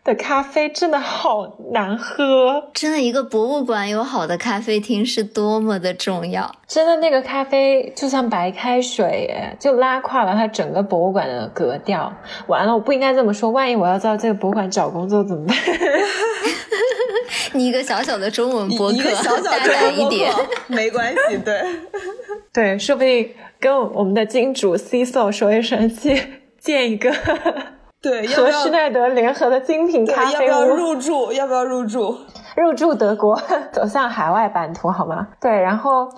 [0.05, 6.49] 的咖啡真的好难喝，真的一个博物馆有好的咖啡厅是多么的重要。
[6.65, 9.29] 真的那个咖啡就像白开水，
[9.59, 12.11] 就拉垮了它整个博物馆的格调。
[12.47, 15.57] 完了，我不应该这么说，万一我要在这个博物馆找工作怎么办？
[17.51, 19.11] 你一个小小的中文博客，
[19.43, 20.31] 大胆一点，
[20.67, 21.61] 没关系，对
[22.53, 23.29] 对，说不定
[23.59, 26.46] 跟我们的金主 C So 说一声去。
[26.67, 27.09] 建一个
[28.03, 31.31] 对和施耐德联合的精品咖啡屋，要不要入住？
[31.31, 32.17] 要不要入住？
[32.57, 33.41] 入住德国，
[33.71, 35.29] 走向海外版图，好吗？
[35.39, 36.09] 对，然后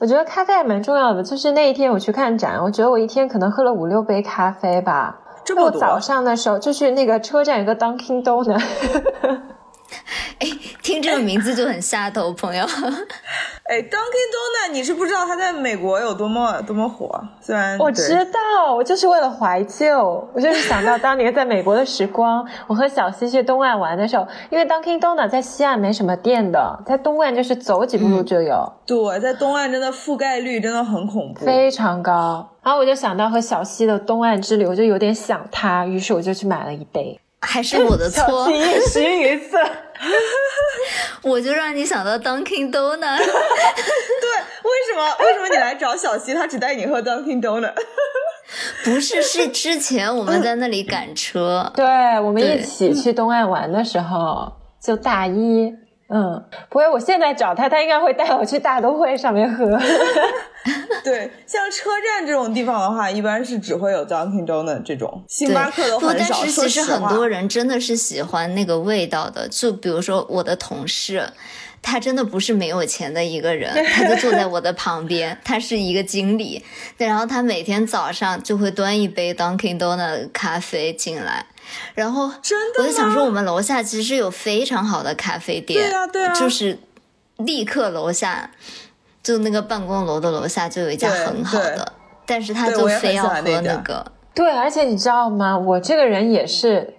[0.00, 1.22] 我觉得咖啡还蛮重要的。
[1.22, 5.18] 就是那一天我去看展，我觉得我一天可能喝了五六杯咖啡吧。
[5.44, 5.78] 这么多？
[5.78, 8.62] 早上的时候，就是那个车站有个 Dunkin' Donut。
[10.88, 12.64] 哎，听这个名字就很下头，朋友。
[13.68, 17.22] 哎，Dunkin' Donut，你是不知道它在美国有多么多么火。
[17.42, 22.46] 虽然我知道，我就是为了怀旧，我就是想到当年在美国的时光。
[22.66, 28.72] 我和小西去东岸玩的时候，因为 Dunkin' Donut 在西岸没什么店的，在东岸就是走几步路就有。
[28.86, 32.48] 对，在东岸真的覆盖率真的很恐怖，非常高。
[32.62, 37.20] 然后我就想到和小西的东岸之旅，我就有点想他，于是我就去买了一杯。
[37.40, 39.58] 还是我的 错，一时语塞，
[41.22, 42.98] 我就让你想到 Dunkin' Donut。
[42.98, 45.16] 对，为什么？
[45.20, 47.74] 为什么你来找小西，他只带你喝 Dunkin' Donut？
[48.84, 51.84] 不是，是之前我们在那里赶车，对
[52.20, 55.72] 我们一起去东岸玩的时候，就大一。
[56.10, 59.66] 嗯，不会，我现在找他，他应该会带我去大都会上面喝。
[61.04, 66.26] 对，像车站这种地方的话，一般是只会有 Dunkin' Donut 这种，星巴克都很少。
[66.28, 71.30] 但是其实很多人真的是喜欢那个味道的，就比如说我的同事，
[71.82, 76.64] 他真的不是没有钱的一个人， 他就坐在我的旁边，他是一个经理，
[76.96, 81.46] 然后他每天早上就会端一杯 Dunkin' Donut 咖啡进来。
[81.94, 86.78] 然后，真的我就想说，我们楼下其实有非常好的咖啡店，对啊，对啊，就是
[87.38, 88.50] 立刻楼下，
[89.22, 91.92] 就那个办公楼的楼下就有一家很好的，
[92.26, 94.04] 但是他就非要喝那个。
[94.34, 95.58] 对，而且你知道吗？
[95.58, 96.94] 我这个人也是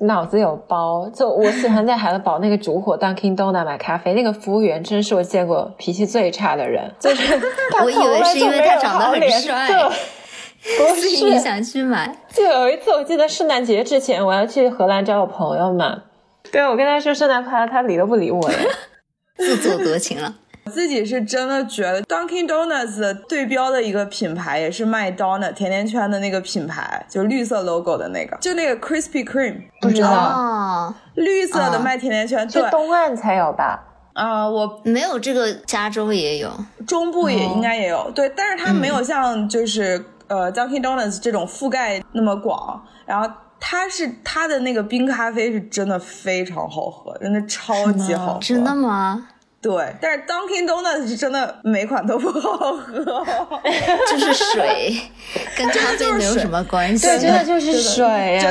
[0.00, 7.34] 脑子有包，就我喜欢在海德堡那个烛火 Dunkin' Donut 买咖啡，那个服务员真是我见过脾气最差的人，就是
[7.84, 9.68] 我以为是因为他长得很帅。
[10.62, 12.16] 不是你想去买？
[12.32, 16.02] 就有一次，我记得圣诞节之前，我要去荷兰找我朋友嘛。
[16.50, 18.50] 对，我跟他说圣诞快乐，他理都不理我。
[19.38, 20.34] 自作多情了。
[20.64, 30.92] 我自己是真的觉得，Dunkin' Donuts 对标的一个品牌，也是卖 donut 甜甜圈的那个品牌，就绿色 logo 的那个，就那个 Krispy Kreme，不知道。
[31.14, 33.82] 绿色的卖甜甜圈，对东岸才有吧？
[34.14, 36.50] 啊，我没有这个，加州也有，
[36.86, 38.10] 中部也应该也有。
[38.14, 40.04] 对，但是它没有像就是。
[40.28, 48.40] 呃，Dunkin' Donuts 这种覆盖那么广，然后它是它的那个冰咖啡是真的非常好喝，真的超级好喝。
[48.40, 49.28] 真的吗？
[49.60, 53.24] 对，但是 Dunkin' Donuts 是真的每款都不好喝，
[54.10, 54.94] 就是水，
[55.56, 57.06] 跟咖啡没有什么关系。
[57.06, 58.06] 对，真的就是水，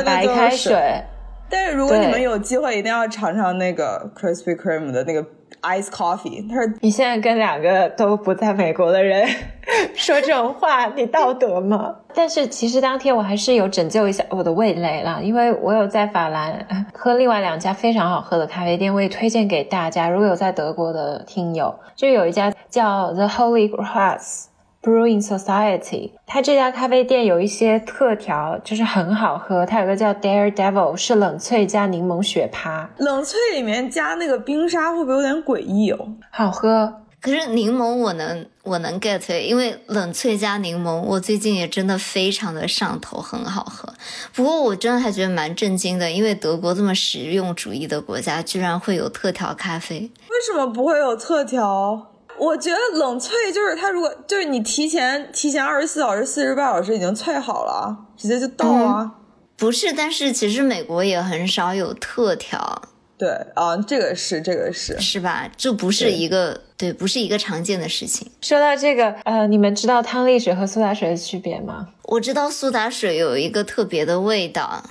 [0.05, 1.03] 白开水。
[1.49, 5.25] 但是如果你们有机会，一定要尝尝那个 Krispy Kreme 的那个。
[5.67, 9.27] Ice coffee，他说：“你现在跟两个都不在美国的人
[9.95, 20.09] 说这种话，你道德吗？” 但是其实当天我还是有拯救一下我的味蕾啦，因为我有在法兰喝另外两家非常好喝的咖啡店，我也推荐给大家。
[20.09, 24.45] 如果有在德国的听友，就有一家叫 The Holy Cross。
[24.87, 29.65] Brewing Society，它这家咖啡店有一些特调，就是很好喝。
[29.65, 32.89] 它有个叫 Daredevil，是冷萃加柠檬雪趴。
[32.95, 36.13] 冷萃里面加那个冰沙，会不会有点诡异哦？
[36.31, 37.01] 好喝。
[37.19, 43.93] 可是柠檬我能我能 get，因为冷萃加柠檬，我最近也真的非常的上头，很好喝。
[44.33, 49.99] 不过我真的还觉得蛮震惊的，因为德国这么实用主义的国家，居然会有特调咖啡。
[49.99, 52.13] 为什么不会有特调？
[52.37, 59.11] 我觉得冷萃就是它，如果就是你提前提前二十四小时、四十八小时已经萃好了，直接就倒啊。
[59.57, 62.81] 不是，但是其实美国也很少有特调。
[63.17, 65.49] 对啊，这个是这个是是吧？
[65.57, 68.29] 这不是一个对，不是一个常见的事情。
[68.41, 71.87] 说到这个，呃，你们知道汤力水和苏打水的区别吗？
[72.03, 74.83] 我知道苏打水有一个特别的味道。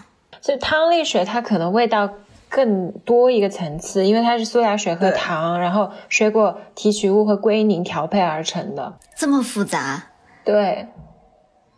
[0.43, 2.09] 就汤力水它可能味道
[2.57, 10.03] 更多一个层次，因为它是苏打水和糖，然后水果提取物和硅凝调配而成的，这么复杂。
[10.43, 10.89] 对，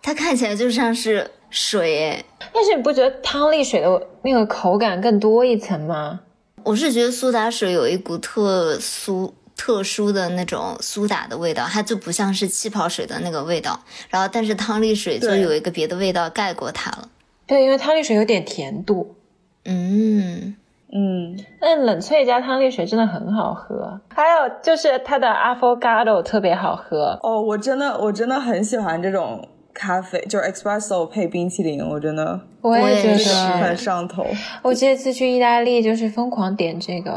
[0.01, 2.25] 它看起来就像是水，
[2.55, 6.21] 但是你不觉得汤力水的那个口感更多一层吗？
[6.63, 13.81] 我是觉得苏打水有一股特殊、特殊的那种苏打的味道，它就不像是气泡水的那个味道。
[14.11, 17.09] 然后，但是汤力水就有一个别的味道盖过它了。
[17.49, 19.17] 对，因为汤力水有点甜度。
[19.65, 20.55] 嗯
[20.93, 24.01] 嗯，那冷萃加汤力水真的很好喝。
[24.09, 27.19] 还有就是它的 Affogato 特别好喝。
[27.23, 29.47] 哦，我真的我真的很喜欢这种。
[29.75, 34.27] 咖啡就是 espresso 配冰淇淋，我真的我也觉得很上头。
[34.61, 37.13] 我这次去意大利就是疯狂点这个。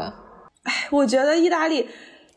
[0.62, 1.88] 哎，我觉得意大利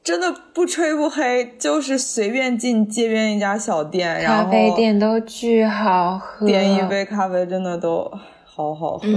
[0.03, 8.11] 真的不吹不黑，就是随便进街边一家小店，咖啡店都巨好喝，点一杯咖啡真的都
[8.43, 9.07] 好好喝。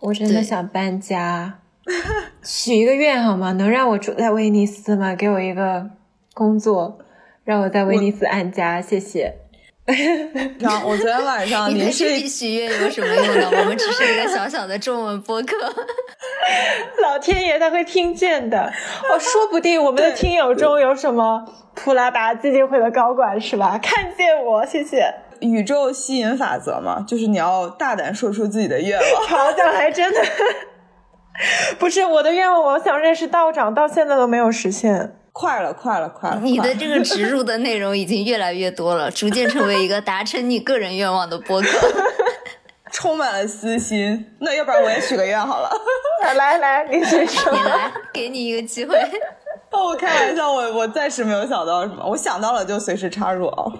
[0.00, 1.58] 我真的想搬家，
[2.42, 3.52] 许一个愿好吗？
[3.52, 5.14] 能让我住在威尼斯吗？
[5.14, 5.90] 给我一个
[6.34, 6.98] 工作，
[7.44, 9.34] 让我在威尼斯安家，谢谢。
[10.58, 13.48] 然后我昨天晚上你是许愿有什么用呢？
[13.60, 15.56] 我们只是一个小小的中文播客，
[17.02, 18.72] 老天爷他会听见的。
[19.08, 21.44] 哦，说不定我们的听友中有什么
[21.74, 23.78] 普拉达基金会的高管是吧？
[23.80, 25.14] 看见我，谢谢。
[25.40, 29.26] 宇宙吸引法则嘛，就是你要大胆说出自己的愿望。
[29.26, 30.20] 好像还真的
[31.78, 35.16] 不是我的愿望，我想认识道长，到现在都没有实现。
[35.32, 36.40] 快了，快了，快了！
[36.42, 41.68] 你的这个植入的内容已经越来越多了， 逐渐成为一个达成你个人愿望的播客，
[42.90, 44.34] 充满了私心。
[44.40, 45.70] 那要不然我也许个愿好了。
[46.34, 47.52] 来来，你先说。
[47.52, 48.98] 你来，给你一个机会。
[49.70, 53.72] 哦，我开玩笑，我我暂时没有想到什么，我想到了就随时插入啊。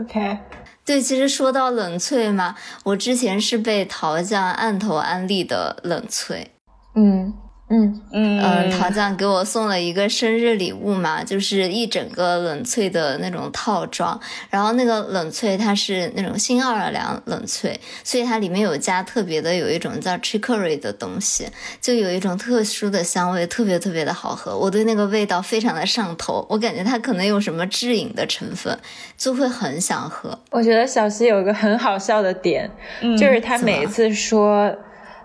[0.00, 0.38] OK，
[0.84, 6.46] 对，其实说到冷萃嘛，我之前是被桃酱按头安利的冷萃。
[6.94, 7.34] 嗯。
[7.70, 14.18] 嗯嗯嗯，陶酱给我送了一个生日礼物嘛，就是一整个冷萃的那种套装。
[14.48, 21.46] 然后那个冷萃它是那种新奥尔良冷萃，所以它里面有加特别的有一种叫 chicory 的东西，
[21.78, 24.56] 就有一种特殊的香味，特别特别的好喝。
[24.56, 28.78] 我对那个味道非常的上头，我感觉它可能有什么致饮的成分，
[29.18, 30.38] 就会很想喝。
[30.50, 32.70] 我觉得小溪有一个很好笑的点，
[33.18, 34.74] 就是他每次说。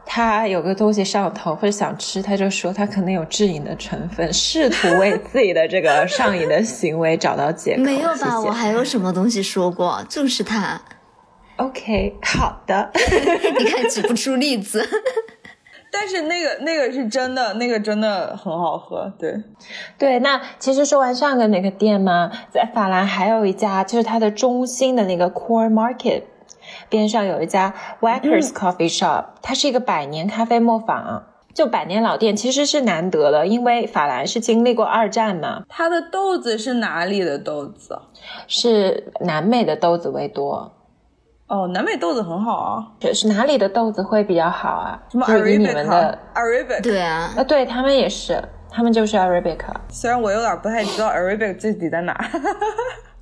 [0.06, 7.84] 他有个东西上头或者想吃，他就说他可能有致瘾的成分，试图为自己的这个上瘾的行为找到借口。
[7.84, 8.40] 没有吧？
[8.42, 10.04] 我还有什么东西说过？
[10.10, 10.82] 就是他。
[11.58, 12.92] OK，好的。
[13.60, 14.84] 你看举不出例子，
[15.92, 19.14] 但是那个那个是真的，那个真的很好喝。
[19.20, 19.36] 对，
[19.98, 20.20] 对。
[20.20, 26.24] 那其实说完上个那个店嘛，在法兰还有一家，就是它的中心的那个 Core Market。
[26.94, 35.64] 边上有一家 Wackers Coffee Shop，它是一个百年咖啡磨坊，就百年老店，其实是难得的，因为法兰是经历过二战嘛。
[35.68, 38.00] 它的豆子是哪里的豆子？
[38.48, 40.72] 是南美的豆子为多。
[41.48, 42.88] 哦，南美豆子很好啊。
[43.12, 45.02] 是哪里的豆子会比较好啊？
[45.10, 46.84] 什么 Arabica？Arabica？
[46.84, 48.40] 对啊，啊，对他们也是，
[48.70, 49.74] 他们就是 Arabica。
[49.90, 52.14] 虽然我有点不太知道 Arabica 具体在哪。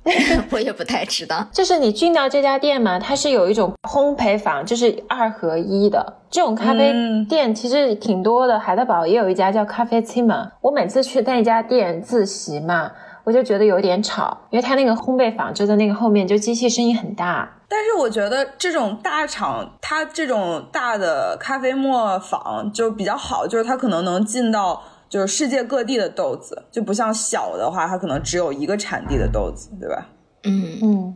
[0.50, 6.92] 我也不太知道，就是你进到这家店嘛，它是有一种烘焙坊，就是二合一的这种咖啡
[7.28, 8.58] 店，其实挺多的。
[8.58, 12.90] 海德堡也有一家叫咖啡厅嘛，我每次去那家店自习嘛，
[13.22, 17.48] 我就觉得有点吵，因为它那个烘焙坊就在那个后面，就机器声音很大。
[17.68, 24.82] 但是我觉得这种大厂，它这种大的咖啡磨坊就比较好，就是它可能能进到。
[25.12, 30.08] 就是世界各地的豆子，就不像小的话，它可能只有一个产地的豆子，对吧？
[30.44, 31.14] 嗯嗯，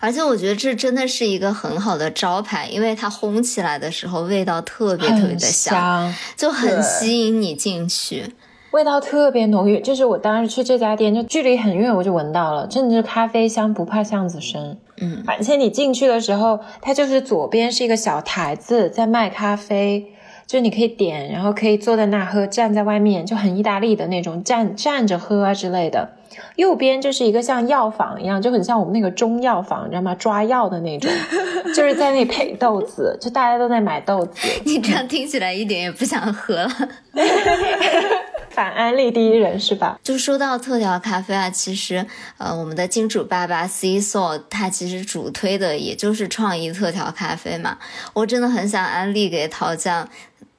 [0.00, 8.34] 而且我觉得这真的是一个很好的招牌，因为它烘起来的时候味道特别特别的香，就很吸引你进去，
[8.72, 9.80] 味道特别浓郁。
[9.80, 14.76] 就是我当时去这家店，就距离很远我就闻到了，真的是咖啡香不怕巷子深。
[15.00, 20.12] 嗯，而且你进去的时候，它就是左边是一个小台子在卖咖啡。
[20.46, 26.10] 就你可以点，然后可以坐在那喝，站在外面就很意大利的那种站站着喝啊之类的。
[26.56, 30.14] 右边就是一个像药房一样，就很像我们那个中药房，你知道吗？
[30.14, 31.10] 抓药的那种，
[31.74, 34.32] 就是在那配豆子，就大家都在买豆子。
[34.64, 36.70] 你这样听起来一点也不想喝了。
[38.50, 39.98] 反安利第一人是吧？
[40.02, 42.06] 就说到特调咖啡啊，其实
[42.38, 47.78] 呃，我们的金主爸爸 C So 他其实主推的也就是创意特调咖啡嘛。
[48.14, 50.08] 我真的很想安利给陶酱，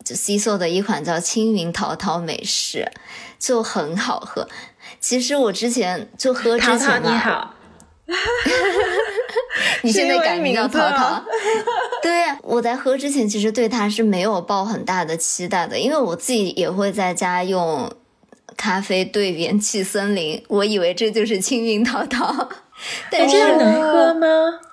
[0.08, 2.89] 就 C So 的一款叫青云桃桃美式，
[3.38, 4.47] 就很好喝。
[5.01, 7.53] 其实我之前就喝之前你好。
[9.84, 11.22] 你现在改名叫桃桃。
[12.01, 17.91] 对，我在喝之前其实对它是没有抱很大的期待的，因为我自己也会在家用
[18.55, 22.47] 咖啡兑元气森林，我以为这就是青云淘淘。
[23.11, 24.28] 但是能喝吗？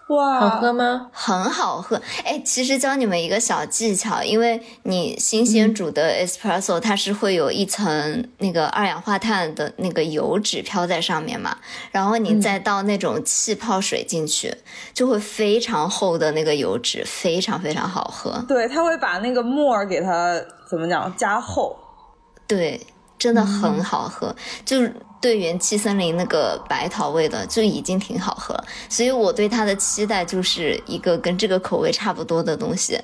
[0.08, 1.08] 哇，好喝吗？
[1.12, 1.98] 很好喝。
[2.22, 11.56] 哎，其实教你们一个小技巧，因为你新鲜煮的 espresso 它是会有一层那个二氧化碳的那个油脂飘在上面嘛，
[11.90, 14.54] 然后你再倒那种气泡水进去，
[14.92, 18.44] 就会非常厚的那个油脂，非常非常好喝。
[18.46, 20.38] 对，它会把那个沫儿给它
[20.68, 21.74] 怎么讲加厚。
[22.46, 22.78] 对，
[23.18, 24.36] 真的很好喝，
[24.66, 24.94] 就是。
[25.24, 33.00] 对元气森林那个白桃味的就已经挺好喝了，所以我对它的期待就是一个跟这个口味差不多的东西，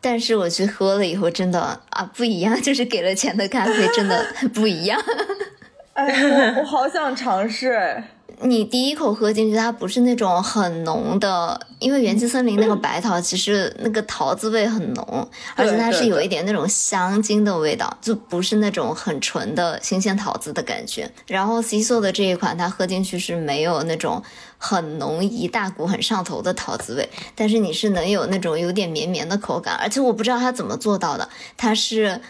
[0.00, 5.00] 但是我去喝了以后，真的啊不一样， 就是给了钱的咖啡真的 不一样。
[5.94, 8.02] 哎，我好想尝试。
[8.42, 21.10] 你第一口喝进去，它不是那种很浓的，因为元气森林那个白桃其实那个桃子味很浓，而且它是有一点那种香精的味道，就不是那种很纯的新鲜桃子的感觉。
[21.26, 24.22] 然后 C 座的这一款，它喝进去是没有那种
[24.56, 31.28] 很浓一大股很上头的桃子味，但是你是能有那种有点绵绵的口感，而且我不知道它怎么做到的，
[31.58, 32.20] 它是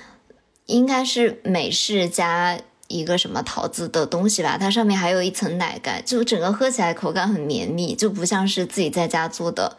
[0.67, 2.59] 应该是美式加。
[2.91, 9.77] 一个什么桃子的东西吧，它上面还有一层奶盖，就整个喝起来口感很绵密，就不像是自己在家做的，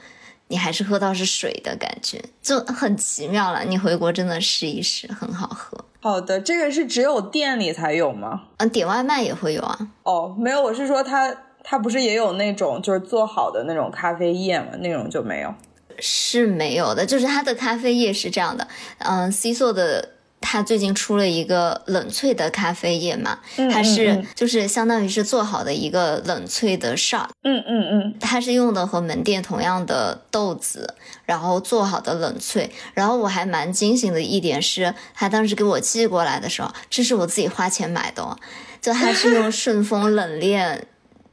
[0.47, 3.65] 你还是喝到是水的感觉，就很奇妙了。
[3.65, 5.83] 你回国真的试一试，很好喝。
[5.99, 8.43] 好的，这个是只有店里才有吗？
[8.57, 9.77] 嗯，点外卖也会有啊。
[10.03, 14.67] 哦，没有，我是说它它不是也有那种就是做好的那种咖啡液吗？
[14.79, 15.53] 那种就没有，
[15.99, 17.05] 是没有的。
[17.05, 18.65] 就是它的咖啡液是这样的，
[18.99, 20.11] 嗯，C 座的。
[20.41, 23.39] 他最近出了一个冷萃的咖啡液嘛，
[23.71, 32.69] 它是就是相当于是做好的一个冷萃的 shot，嗯嗯嗯，它是用的和门店同样的豆子，然后做好的冷萃。
[32.93, 38.37] 然后我还蛮惊喜的一点是，他当时给我寄过来的时候，这是我自己花钱买的，哦
[38.81, 40.87] 就他是用顺丰冷链，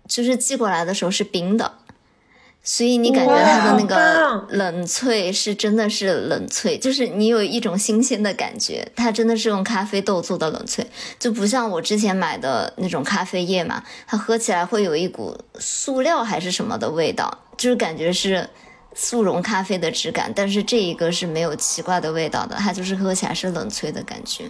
[0.06, 1.78] 就是寄过来的时候是冰的。
[2.70, 8.86] 所以你感觉它的那个冷萃是真的是冷萃，就是你有一种新鲜的感觉。
[8.94, 10.84] 它真的是用咖啡豆做的冷萃，
[11.18, 18.46] 就不像我之前买的那种咖啡液嘛，它喝起来会有一股塑料还是什么的味道，就是感觉是
[18.92, 20.30] 速溶咖啡的质感。
[20.36, 24.44] 但是这一个是没有奇怪的味道的，它就是喝起来是冷萃的感觉。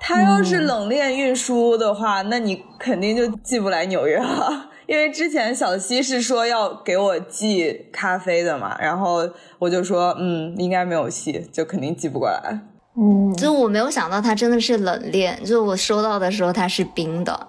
[0.00, 4.67] 它要是冷链运输的话，那你肯定就寄不来纽约了。
[4.88, 9.28] 因为之前小西是说要给我寄咖啡的嘛，然后
[9.58, 12.58] 我就说，嗯，应该没有戏，就肯定寄不过来。
[12.96, 17.48] 嗯，就我没有想到它真的是冷链，就我收到的时候它是冰的。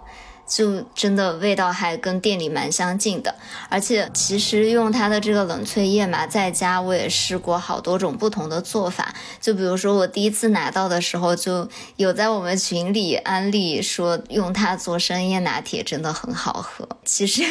[0.50, 3.36] 就真的味道还跟店里蛮相近的，
[3.70, 9.14] 而且其实用它的这个冷萃液嘛，在家我也试过好多种不同的做法。
[9.40, 16.90] 就比如说我第一次拿到的时候，就有在我们群里安利说用它做生椰拿铁真的很好喝。
[17.06, 17.44] 其实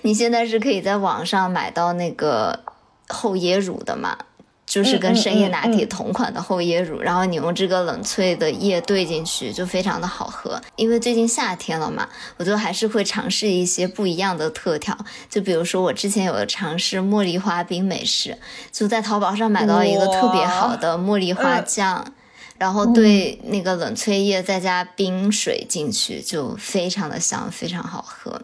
[0.00, 2.60] 你现在是可以在网上买到那个
[3.06, 4.16] 厚椰乳的嘛。
[4.66, 10.60] 就是跟深夜拿铁同款的厚椰乳，然后你用这个冷萃的液兑进去，就非常的好喝。
[10.74, 14.96] 因为最近夏天了嘛，我就还是会尝试一些不一样的特调。
[15.30, 18.36] 就比如说我之前有尝试茉莉花冰美式，
[18.72, 22.12] 就在淘宝上买到一个特别好的茉莉花酱，
[22.58, 28.42] 然后兑那个冷萃液，再加冰水进去，就非常的香，非常好喝。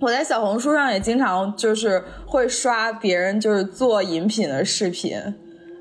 [0.00, 5.18] 我在小红书上也经常就是会刷别人就是做饮品的视频，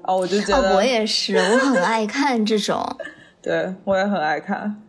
[0.04, 2.84] 哦，我就觉得我也是，我很爱看这种，
[3.42, 4.82] 对我也很爱看。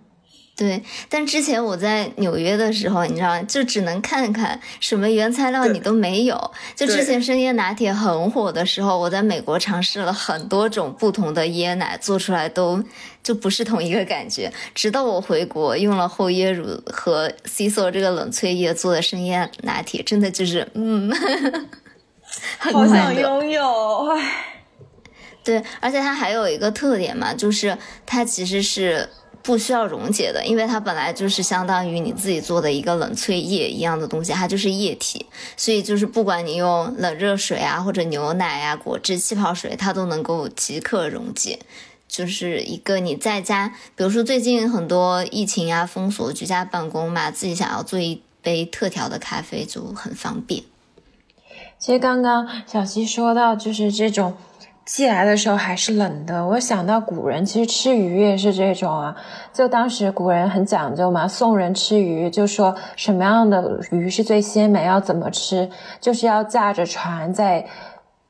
[0.59, 6.51] 对，但之前我在纽约的时候，你知道，就只能看看什么原材料你都没有。
[6.75, 12.83] 就之前生椰拿铁很火的时候，我在美国尝试了很多种不同的椰奶，做出来都
[13.23, 14.53] 就不是同一个感觉。
[14.75, 21.09] 直到我回国用了厚椰乳和 C 座这个冷萃液做的生椰拿铁，真的就是嗯，
[22.59, 24.33] 好想拥有，唉。
[25.45, 29.09] 对，而且它还有一个特点嘛，就是它其实是。
[29.43, 35.25] 不需要溶解的，因为它本来就是相当于你自己做的一个冷萃液一样的东西，它就是液体，
[35.57, 41.59] 所以就是不管你用冷热水啊，或者牛奶呀、果汁、气泡水，它都能够即刻溶解，
[42.07, 50.63] 就是一个你在家，比如说最近很多疫情啊、封锁、居家办公嘛，自己想要做一杯特调的咖啡就很方便。
[51.79, 54.37] 其实刚刚小溪说到，就是这种。
[54.89, 56.47] 寄来的时候还是冷的。
[56.47, 59.15] 我想到古人其实吃鱼也是这种啊，
[59.53, 65.69] 就当时古人很讲究嘛，送人吃鱼就说什么样的鱼是最鲜美，要怎么吃，
[66.01, 67.67] 就是要驾着船在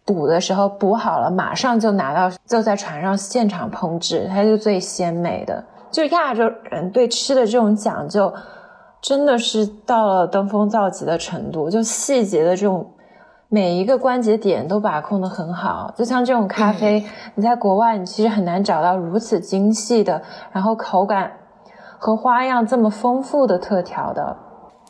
[0.04, 5.64] 捕的时候捕好了，马上就拿到，就在船上现场烹制，它就最鲜美的。
[5.92, 8.34] 就亚洲人对吃的这种讲究，
[9.00, 12.84] 真的是到了登峰造极的程度，就细节的这种。
[13.48, 20.22] 每一个关节点都把控的很好，就像这种咖啡，你在国外你其实很难找到如此精细的，
[20.52, 21.32] 然后口感
[21.98, 24.36] 和花样这么丰富的特调的。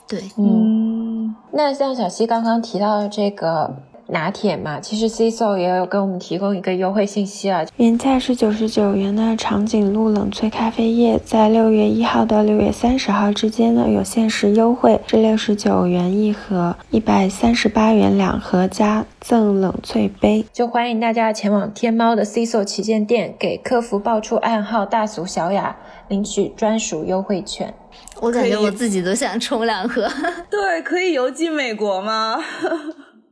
[0.08, 3.74] 对，嗯，那像小溪刚刚提到的这个。
[4.10, 25.76] 拿铁嘛，其实 C S O 也有给我们提供一个优惠信息啊，原价是九十九元的长颈鹿冷萃咖啡液，在六月一号到六月三十号之间呢，有限时优惠，是六十九元一盒，一百三十八元两盒加赠冷萃杯，就欢迎大家前往天猫的 C S O 旗舰店，给客服报出暗号大俗小雅，
[26.08, 27.74] 领取专属优惠券。
[28.20, 30.08] 我感觉我自己都想冲两盒。
[30.50, 32.38] 对，可以邮寄美国吗？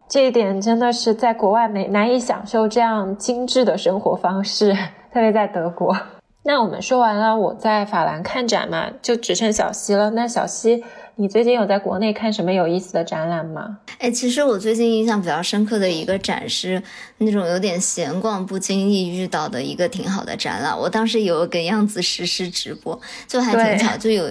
[0.09, 4.73] 这一点真的是在国外没难以享受这样精致的生活方式，
[5.13, 5.97] 特别在德国。
[6.45, 10.11] 那我们说完了我在法兰看展嘛，就只剩小西了。
[10.11, 10.85] 那小西，
[11.17, 13.79] 你最近有在国内看什么有意思的展览吗？
[13.99, 16.81] 哎，其实我最近印象比较深刻的一个展是
[17.19, 20.79] 那种有点闲逛不经意遇到的一个挺好的展览。
[20.79, 22.97] 我当时有跟样子实时直播，
[23.27, 24.31] 就还挺巧，就有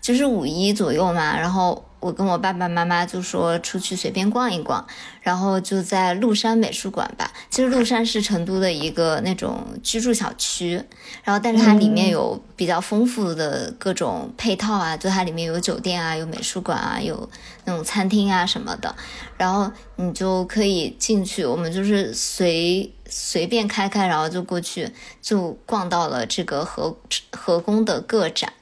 [0.00, 1.80] 就是五一左右嘛，然后。
[2.02, 4.84] 我跟我爸爸妈妈就说出去随便逛一逛，
[5.20, 7.32] 然后就在麓山美术馆吧。
[7.48, 10.82] 其实麓山是成都的一个那种居住小区，
[11.22, 17.30] 然后但是它里面有比较丰富的各种配套啊，就它里面有酒店啊，有美术馆啊，有
[17.64, 18.92] 那种餐厅啊什么的，
[19.36, 21.46] 然后你就可以进去。
[21.46, 24.90] 我们就是随随便开开，然后就过去
[25.20, 26.96] 就逛到了这个河
[27.30, 28.52] 河工的个展。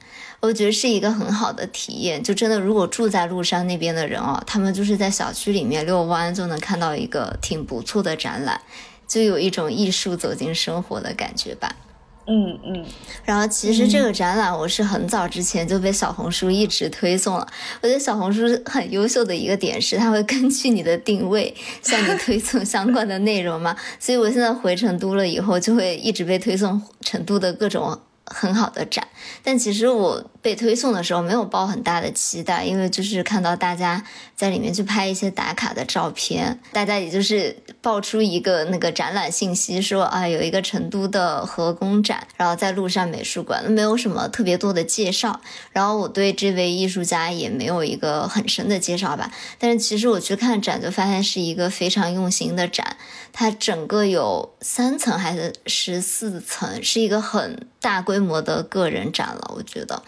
[0.41, 8.59] 我觉得是一个很好的体验，就真的，如果住在麓山那边的人哦，他们就是在小区里面遛弯就能看到一个挺不错的展览，
[9.07, 11.77] 就有一种艺术走进生活的感觉吧。
[12.27, 12.87] 嗯嗯。
[13.23, 17.47] 然后其实这个展览我是很早之前就被小红书一直推送了。
[17.83, 28.01] 我觉得小红书很优秀的一个点是，它会根据你的定位 向你推送相关的内容嘛，所以我现在回成都了以后，就会一直被推送成都的各种。
[28.33, 29.09] 很好的展，
[29.43, 34.03] 但其实我被推送的时候没有抱很大的期待，因为就是看到大家
[34.35, 45.41] 在里面去拍一些打卡的照片，大家也就是爆出一个那个展览信息，说啊有一个成都的河工展，然后在麓山美术馆，没有什么特别多的介绍，
[45.73, 52.97] 然后我对这位艺术家也没有一个很深的介绍吧，但是其实我去看展就发现是一个非常用心的展。
[53.33, 59.53] 它整个有三层还是十四层，是一个很大规模的个人展展了。
[59.57, 60.03] 我觉得，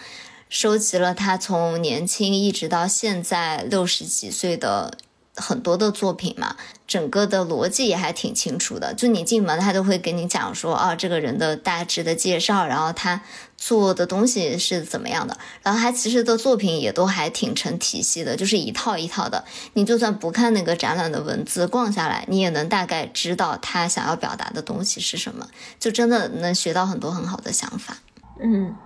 [0.48, 4.98] 收集了他从年轻一直到现在六十几岁的。
[5.34, 6.56] 很多的作品嘛，
[6.86, 8.92] 整个的逻辑也还挺清楚的。
[8.92, 13.22] 就你进门，他都会给你讲说，啊，这个人的大致的介绍，然后他
[13.56, 19.42] 做的东西是怎么样的，然后他其实的作品也都还挺成体系的，就是一套一套的。
[19.72, 25.48] 你就算不看那个展览的文字，逛下来，你也能大概知道他想要表达的东西是什么，
[25.80, 27.96] 就真的能学到很多很好的想法。
[28.38, 28.76] 嗯，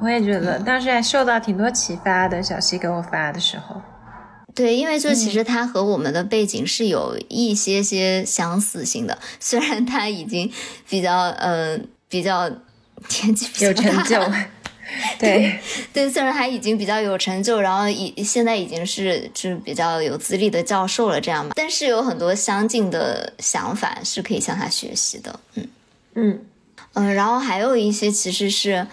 [0.00, 2.42] 我也觉得，当时还受到挺多启发的。
[2.42, 3.80] 小西给我发的时候。
[4.54, 10.50] 对，因为就其实他和我们的背景是有一些些相似性的，虽然他已经
[10.88, 11.78] 比较呃
[12.08, 14.18] 比较年纪比较有成就，
[15.18, 15.58] 对
[15.92, 25.68] 对，虽然他已经比较有成就，然后已现在已经是就是比较有资历的教授了，这样嘛，但是有很多相近的想法是可以向他学习的，嗯
[26.14, 26.40] 嗯
[26.94, 28.86] 嗯，然后还有一些其实是。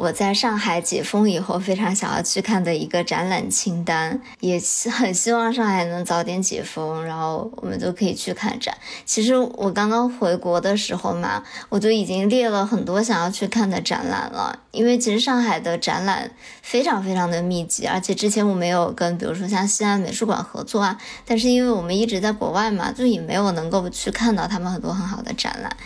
[0.00, 4.58] 我在上海解封以后，非常想要去看的一个展览清单，也
[4.90, 8.74] 很希望上海能早点解封，然后我们就可以去看展。
[9.04, 14.60] 其实我刚刚回国的时候嘛，我就已经列了很多想要去看的展览了。
[14.70, 16.30] 因为其实上海的展览
[16.62, 25.76] 非常非常的密集，而且之前我没有跟比如说像西安美术馆合作啊，但是因为我们一直在国外嘛，就也没有能够去看到他们很多很好的展览。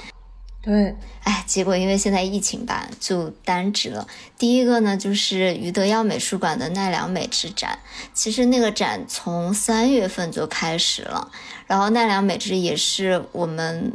[0.65, 4.07] 对，哎，结果因为现在疫情吧，就单指了。
[4.39, 7.79] 第一个呢，就是余德耀美术馆的奈良美智展，
[8.13, 11.31] 其实那个展从三月份就开始了，
[11.67, 13.93] 然后奈良美智也是我们。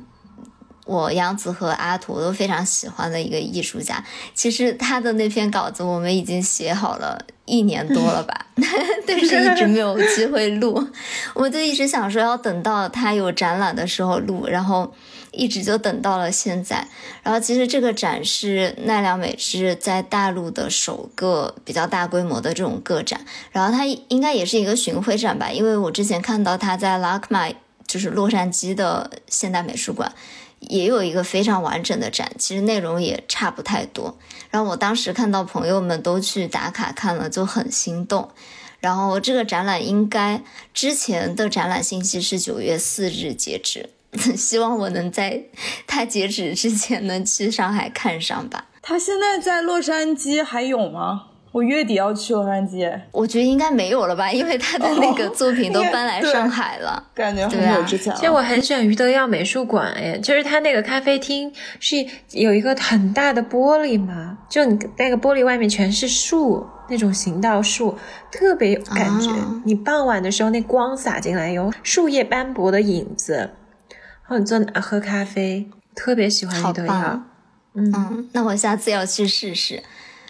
[0.86, 4.04] 我杨子和阿土都非常喜欢的一个艺术家。
[4.34, 8.48] 其实他的那篇稿子我们已经写好了一年多了吧，
[9.06, 10.84] 但是一直没有机会录。
[11.36, 14.92] 我就一直想说要等到他有展览的时候录，然后。
[15.32, 16.88] 一直就等到了现在，
[17.24, 27.56] 然后其实这个展是奈良美智在大陆的首个比较大规模的这种个展，然后它应该也是一个巡回展吧，因为我之前看到他在 LACMA，
[27.88, 30.12] 就是洛杉矶的现代美术馆，
[30.60, 34.18] 也有一个非常完整的展，其实内容也差不太多。
[34.50, 38.30] 然后我当时看到朋友们都去打卡看了，就很心动。
[38.80, 40.42] 然后这个展览应该
[40.74, 43.90] 之前的展览信息是九月四日截止。
[44.36, 45.44] 希望我能在
[45.86, 48.66] 他截止之前能去上海看上吧。
[48.82, 51.26] 他现在在洛杉矶还有吗？
[51.52, 52.88] 我月底要去洛杉矶。
[53.12, 57.04] 我觉得应该没有了吧， 因为他的那个作品都搬来上海了。
[57.16, 58.14] 感觉很久之前。
[58.16, 67.98] 其实我很喜欢余德耀美术馆，哎，就是他那个咖啡厅是有一个很大的玻璃嘛，就你那个玻璃外面全是树，那种行道树，
[68.32, 69.32] 特别有感觉。
[69.66, 73.50] 你傍晚的时候那光洒进来，有树叶斑驳的影子。
[74.30, 77.20] 或者坐哪喝咖啡，特别喜欢李德耀。
[77.74, 79.82] 嗯，那我下次要去试试。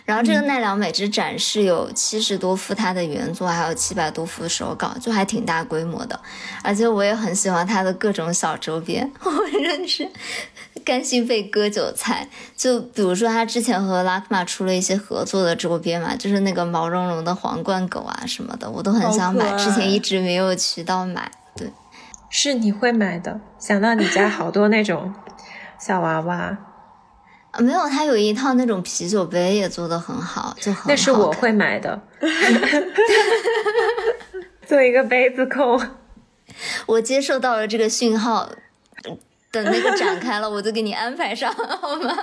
[0.06, 6.20] 然后这个奈良美智展示有七十多幅他的原作，还有七百多幅手稿，就还挺大规模的。
[6.64, 10.10] 而且我也很喜欢他的各种小周边， 我真是
[10.84, 12.28] 甘心被割韭菜。
[12.56, 21.30] 就比如说他之前和拉克玛出了一些合作的周边嘛，就是那个毛茸茸的皇冠狗啊什么的，我都很想买，之前一直没有渠道买。
[22.30, 22.36] 对。
[22.36, 25.14] 是你会买的，想到你家好多那种
[25.80, 26.58] 小娃娃，
[27.60, 32.00] 没有，他有一套那种啤酒杯也做的很好，就很那是我 会买的，
[34.68, 35.82] 做一个杯子控。
[36.86, 38.50] 我接受到了这个讯号，
[39.52, 42.16] 等那个展开了，我就给你安排上，好吗？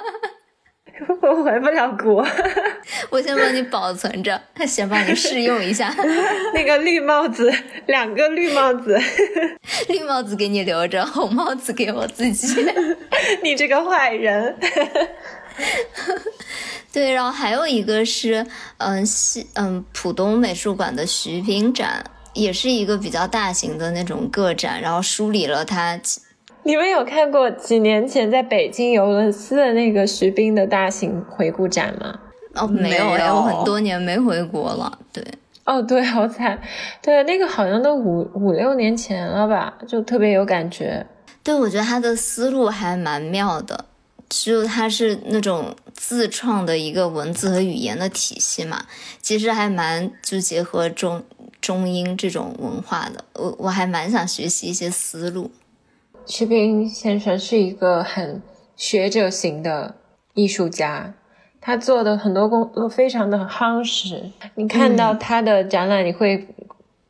[1.20, 2.26] 我回不了国，
[3.10, 5.94] 我先帮你保存着， 先帮你试用一下。
[6.54, 7.52] 那个绿帽子，
[7.86, 8.98] 两个绿帽子，
[9.88, 12.64] 绿帽子给你留着，红帽子给我自己。
[13.42, 14.56] 你这个坏人。
[16.92, 18.46] 对，然后还有一个是，
[18.78, 26.00] 嗯，西，嗯，浦东美术馆的徐冰展，也是一个比较大型的那种个展，然后梳理了他。
[26.66, 32.18] 你们有看过几年前在北京尤伦斯的那个徐冰的大型回顾展吗？
[32.54, 34.98] 哦，没有哎，我很多年没回国了。
[35.12, 35.24] 对，
[35.64, 36.60] 哦，对，好惨，
[37.00, 41.06] 对，那个好像都五五六年前了吧，就特别有感觉。
[41.44, 43.84] 对，我觉得他的思路还蛮妙的，
[44.28, 48.86] 就他是那种自创的一个文字和语言的体系嘛，
[49.22, 51.22] 其实还蛮就结合中
[51.60, 55.52] 中英这种文化的，我我还蛮想学习一些思路。
[56.26, 58.42] 徐冰先生是一个很
[58.74, 59.94] 学者型的
[60.34, 61.14] 艺术家，
[61.60, 64.30] 他做的很多工作非常的夯实。
[64.56, 66.48] 你看到他的展览，你会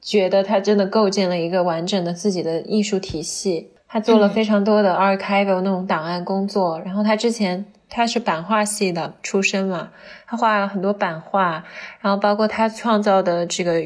[0.03, 3.71] 觉得他真的构建了一个完整的自己的艺术体系。
[3.89, 9.91] 他做了非常多的 archival 那种档案工作，然后他之前他是版画系的出身嘛，
[10.27, 11.65] 他画了很多版画，
[12.01, 13.83] 然后包括他创造的这个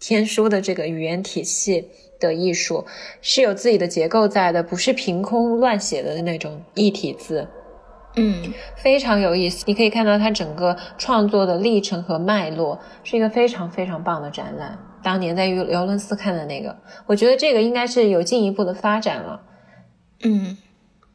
[0.00, 1.86] 天书的这个语言体系。
[2.20, 2.84] 的艺术
[3.20, 7.48] 是有自己的结构在的，不是凭空乱写的那种一体字，
[8.16, 9.64] 嗯，非常有意思。
[9.66, 14.78] 你可以看到他整个创作的历程和脉络，是一个非常非常棒的展览。
[15.02, 19.40] 当年在尤尤伦斯看的那个，我觉得这个应该是有进一步的发展了，
[20.22, 20.58] 嗯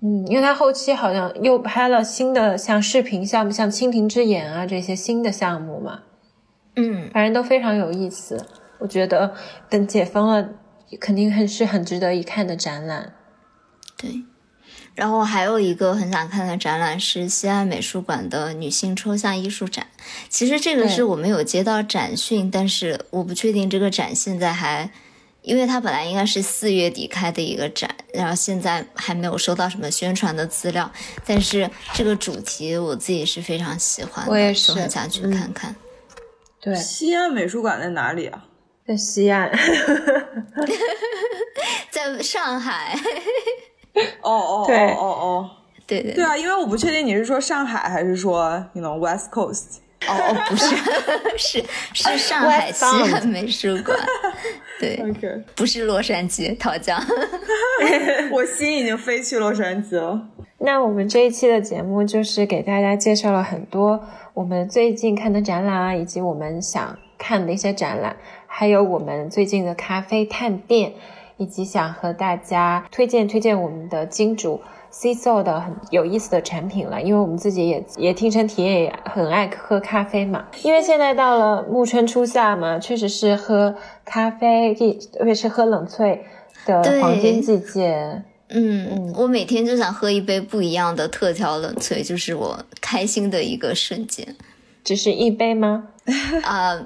[0.02, 6.00] 嗯，因为他后期好像又拍了新的像视频项目，像蜻蜓之眼啊这些新的项目嘛，
[6.76, 8.44] 嗯，反正都非常有意思。
[8.80, 9.34] 我觉得
[9.70, 10.50] 等解封了。
[11.00, 13.14] 肯定很是很值得一看的展览，
[13.98, 14.24] 对。
[14.94, 19.88] 然后还有一个很想看的展览是西安美术馆的女性抽象艺术展。
[20.30, 24.90] 其实这个是我们有接到展讯，但是我不确定这个展现在还，
[25.42, 30.90] 因为它本来应该是四月底开的一个展，然后现在还没有收到什么宣传的资料。
[31.26, 35.76] 但是这个主题我自己是非常喜欢，我也是很想去看看。
[36.62, 38.46] 对，西安美术馆在哪里啊？
[38.88, 39.50] 在西安，
[41.90, 42.96] 在上海。
[44.22, 45.50] 哦哦哦哦哦，
[45.88, 49.78] 对对对啊，因为我不确定你是说上海还是说，you know West Coast。
[50.08, 50.76] 哦哦，不是，
[51.38, 51.64] 是
[51.94, 53.98] 是上海西安美术馆。
[54.80, 55.02] 对，
[55.56, 57.02] 不是洛杉矶桃江。
[58.32, 60.28] 我心已经飞去洛杉矶了。
[60.60, 64.00] 那我们这一期的节目就是给大家介绍了很多
[64.34, 68.16] 我们最近看的展览啊，以及我们想看的一些展览。
[68.58, 70.94] 还有我们最近的咖啡探店，
[71.36, 80.46] 以及想和大家推荐推荐我们的金主 C s o 的很有意思的产品了，因为我们自己也也亲身体验也很爱喝咖啡嘛。
[80.64, 83.76] 因为现在到了暮春初夏嘛，确实是喝
[84.06, 86.20] 咖啡，特别是喝冷萃
[86.66, 88.24] 的黄金季节。
[88.48, 94.26] 嗯，我每天就想喝一杯不一样的特调冷萃，就是我开心的一个瞬间。
[94.82, 95.90] 只是一杯吗？
[96.46, 96.78] 啊，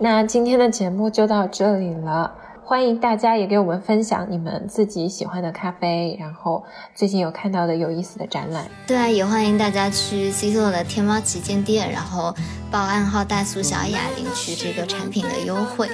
[0.00, 2.32] 那今天的节目就到这里了。
[2.64, 6.62] 欢迎大家也给我们分享你们自己喜欢的咖啡，然后
[6.94, 8.64] 最近有看到的有意思的展览。
[8.86, 12.32] 对啊，也欢迎大家去 C 座的天猫旗舰店，然后
[12.70, 15.88] 报暗号大苏小雅领取这个产品的优惠。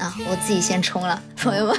[0.00, 1.76] 啊，我自己先冲了， 朋友们。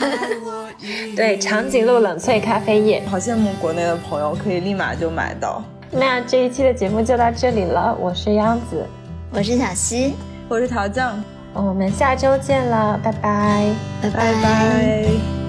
[1.14, 5.62] 对，长颈鹿冷萃咖啡液，好羡慕国内的朋友可以立马就买到。
[5.92, 8.86] 那这一期的节目就到这里了，我是央子，
[9.32, 10.14] 我是小溪，
[10.48, 11.22] 我是桃酱。
[11.56, 15.45] 我们下周见了，拜拜，拜拜。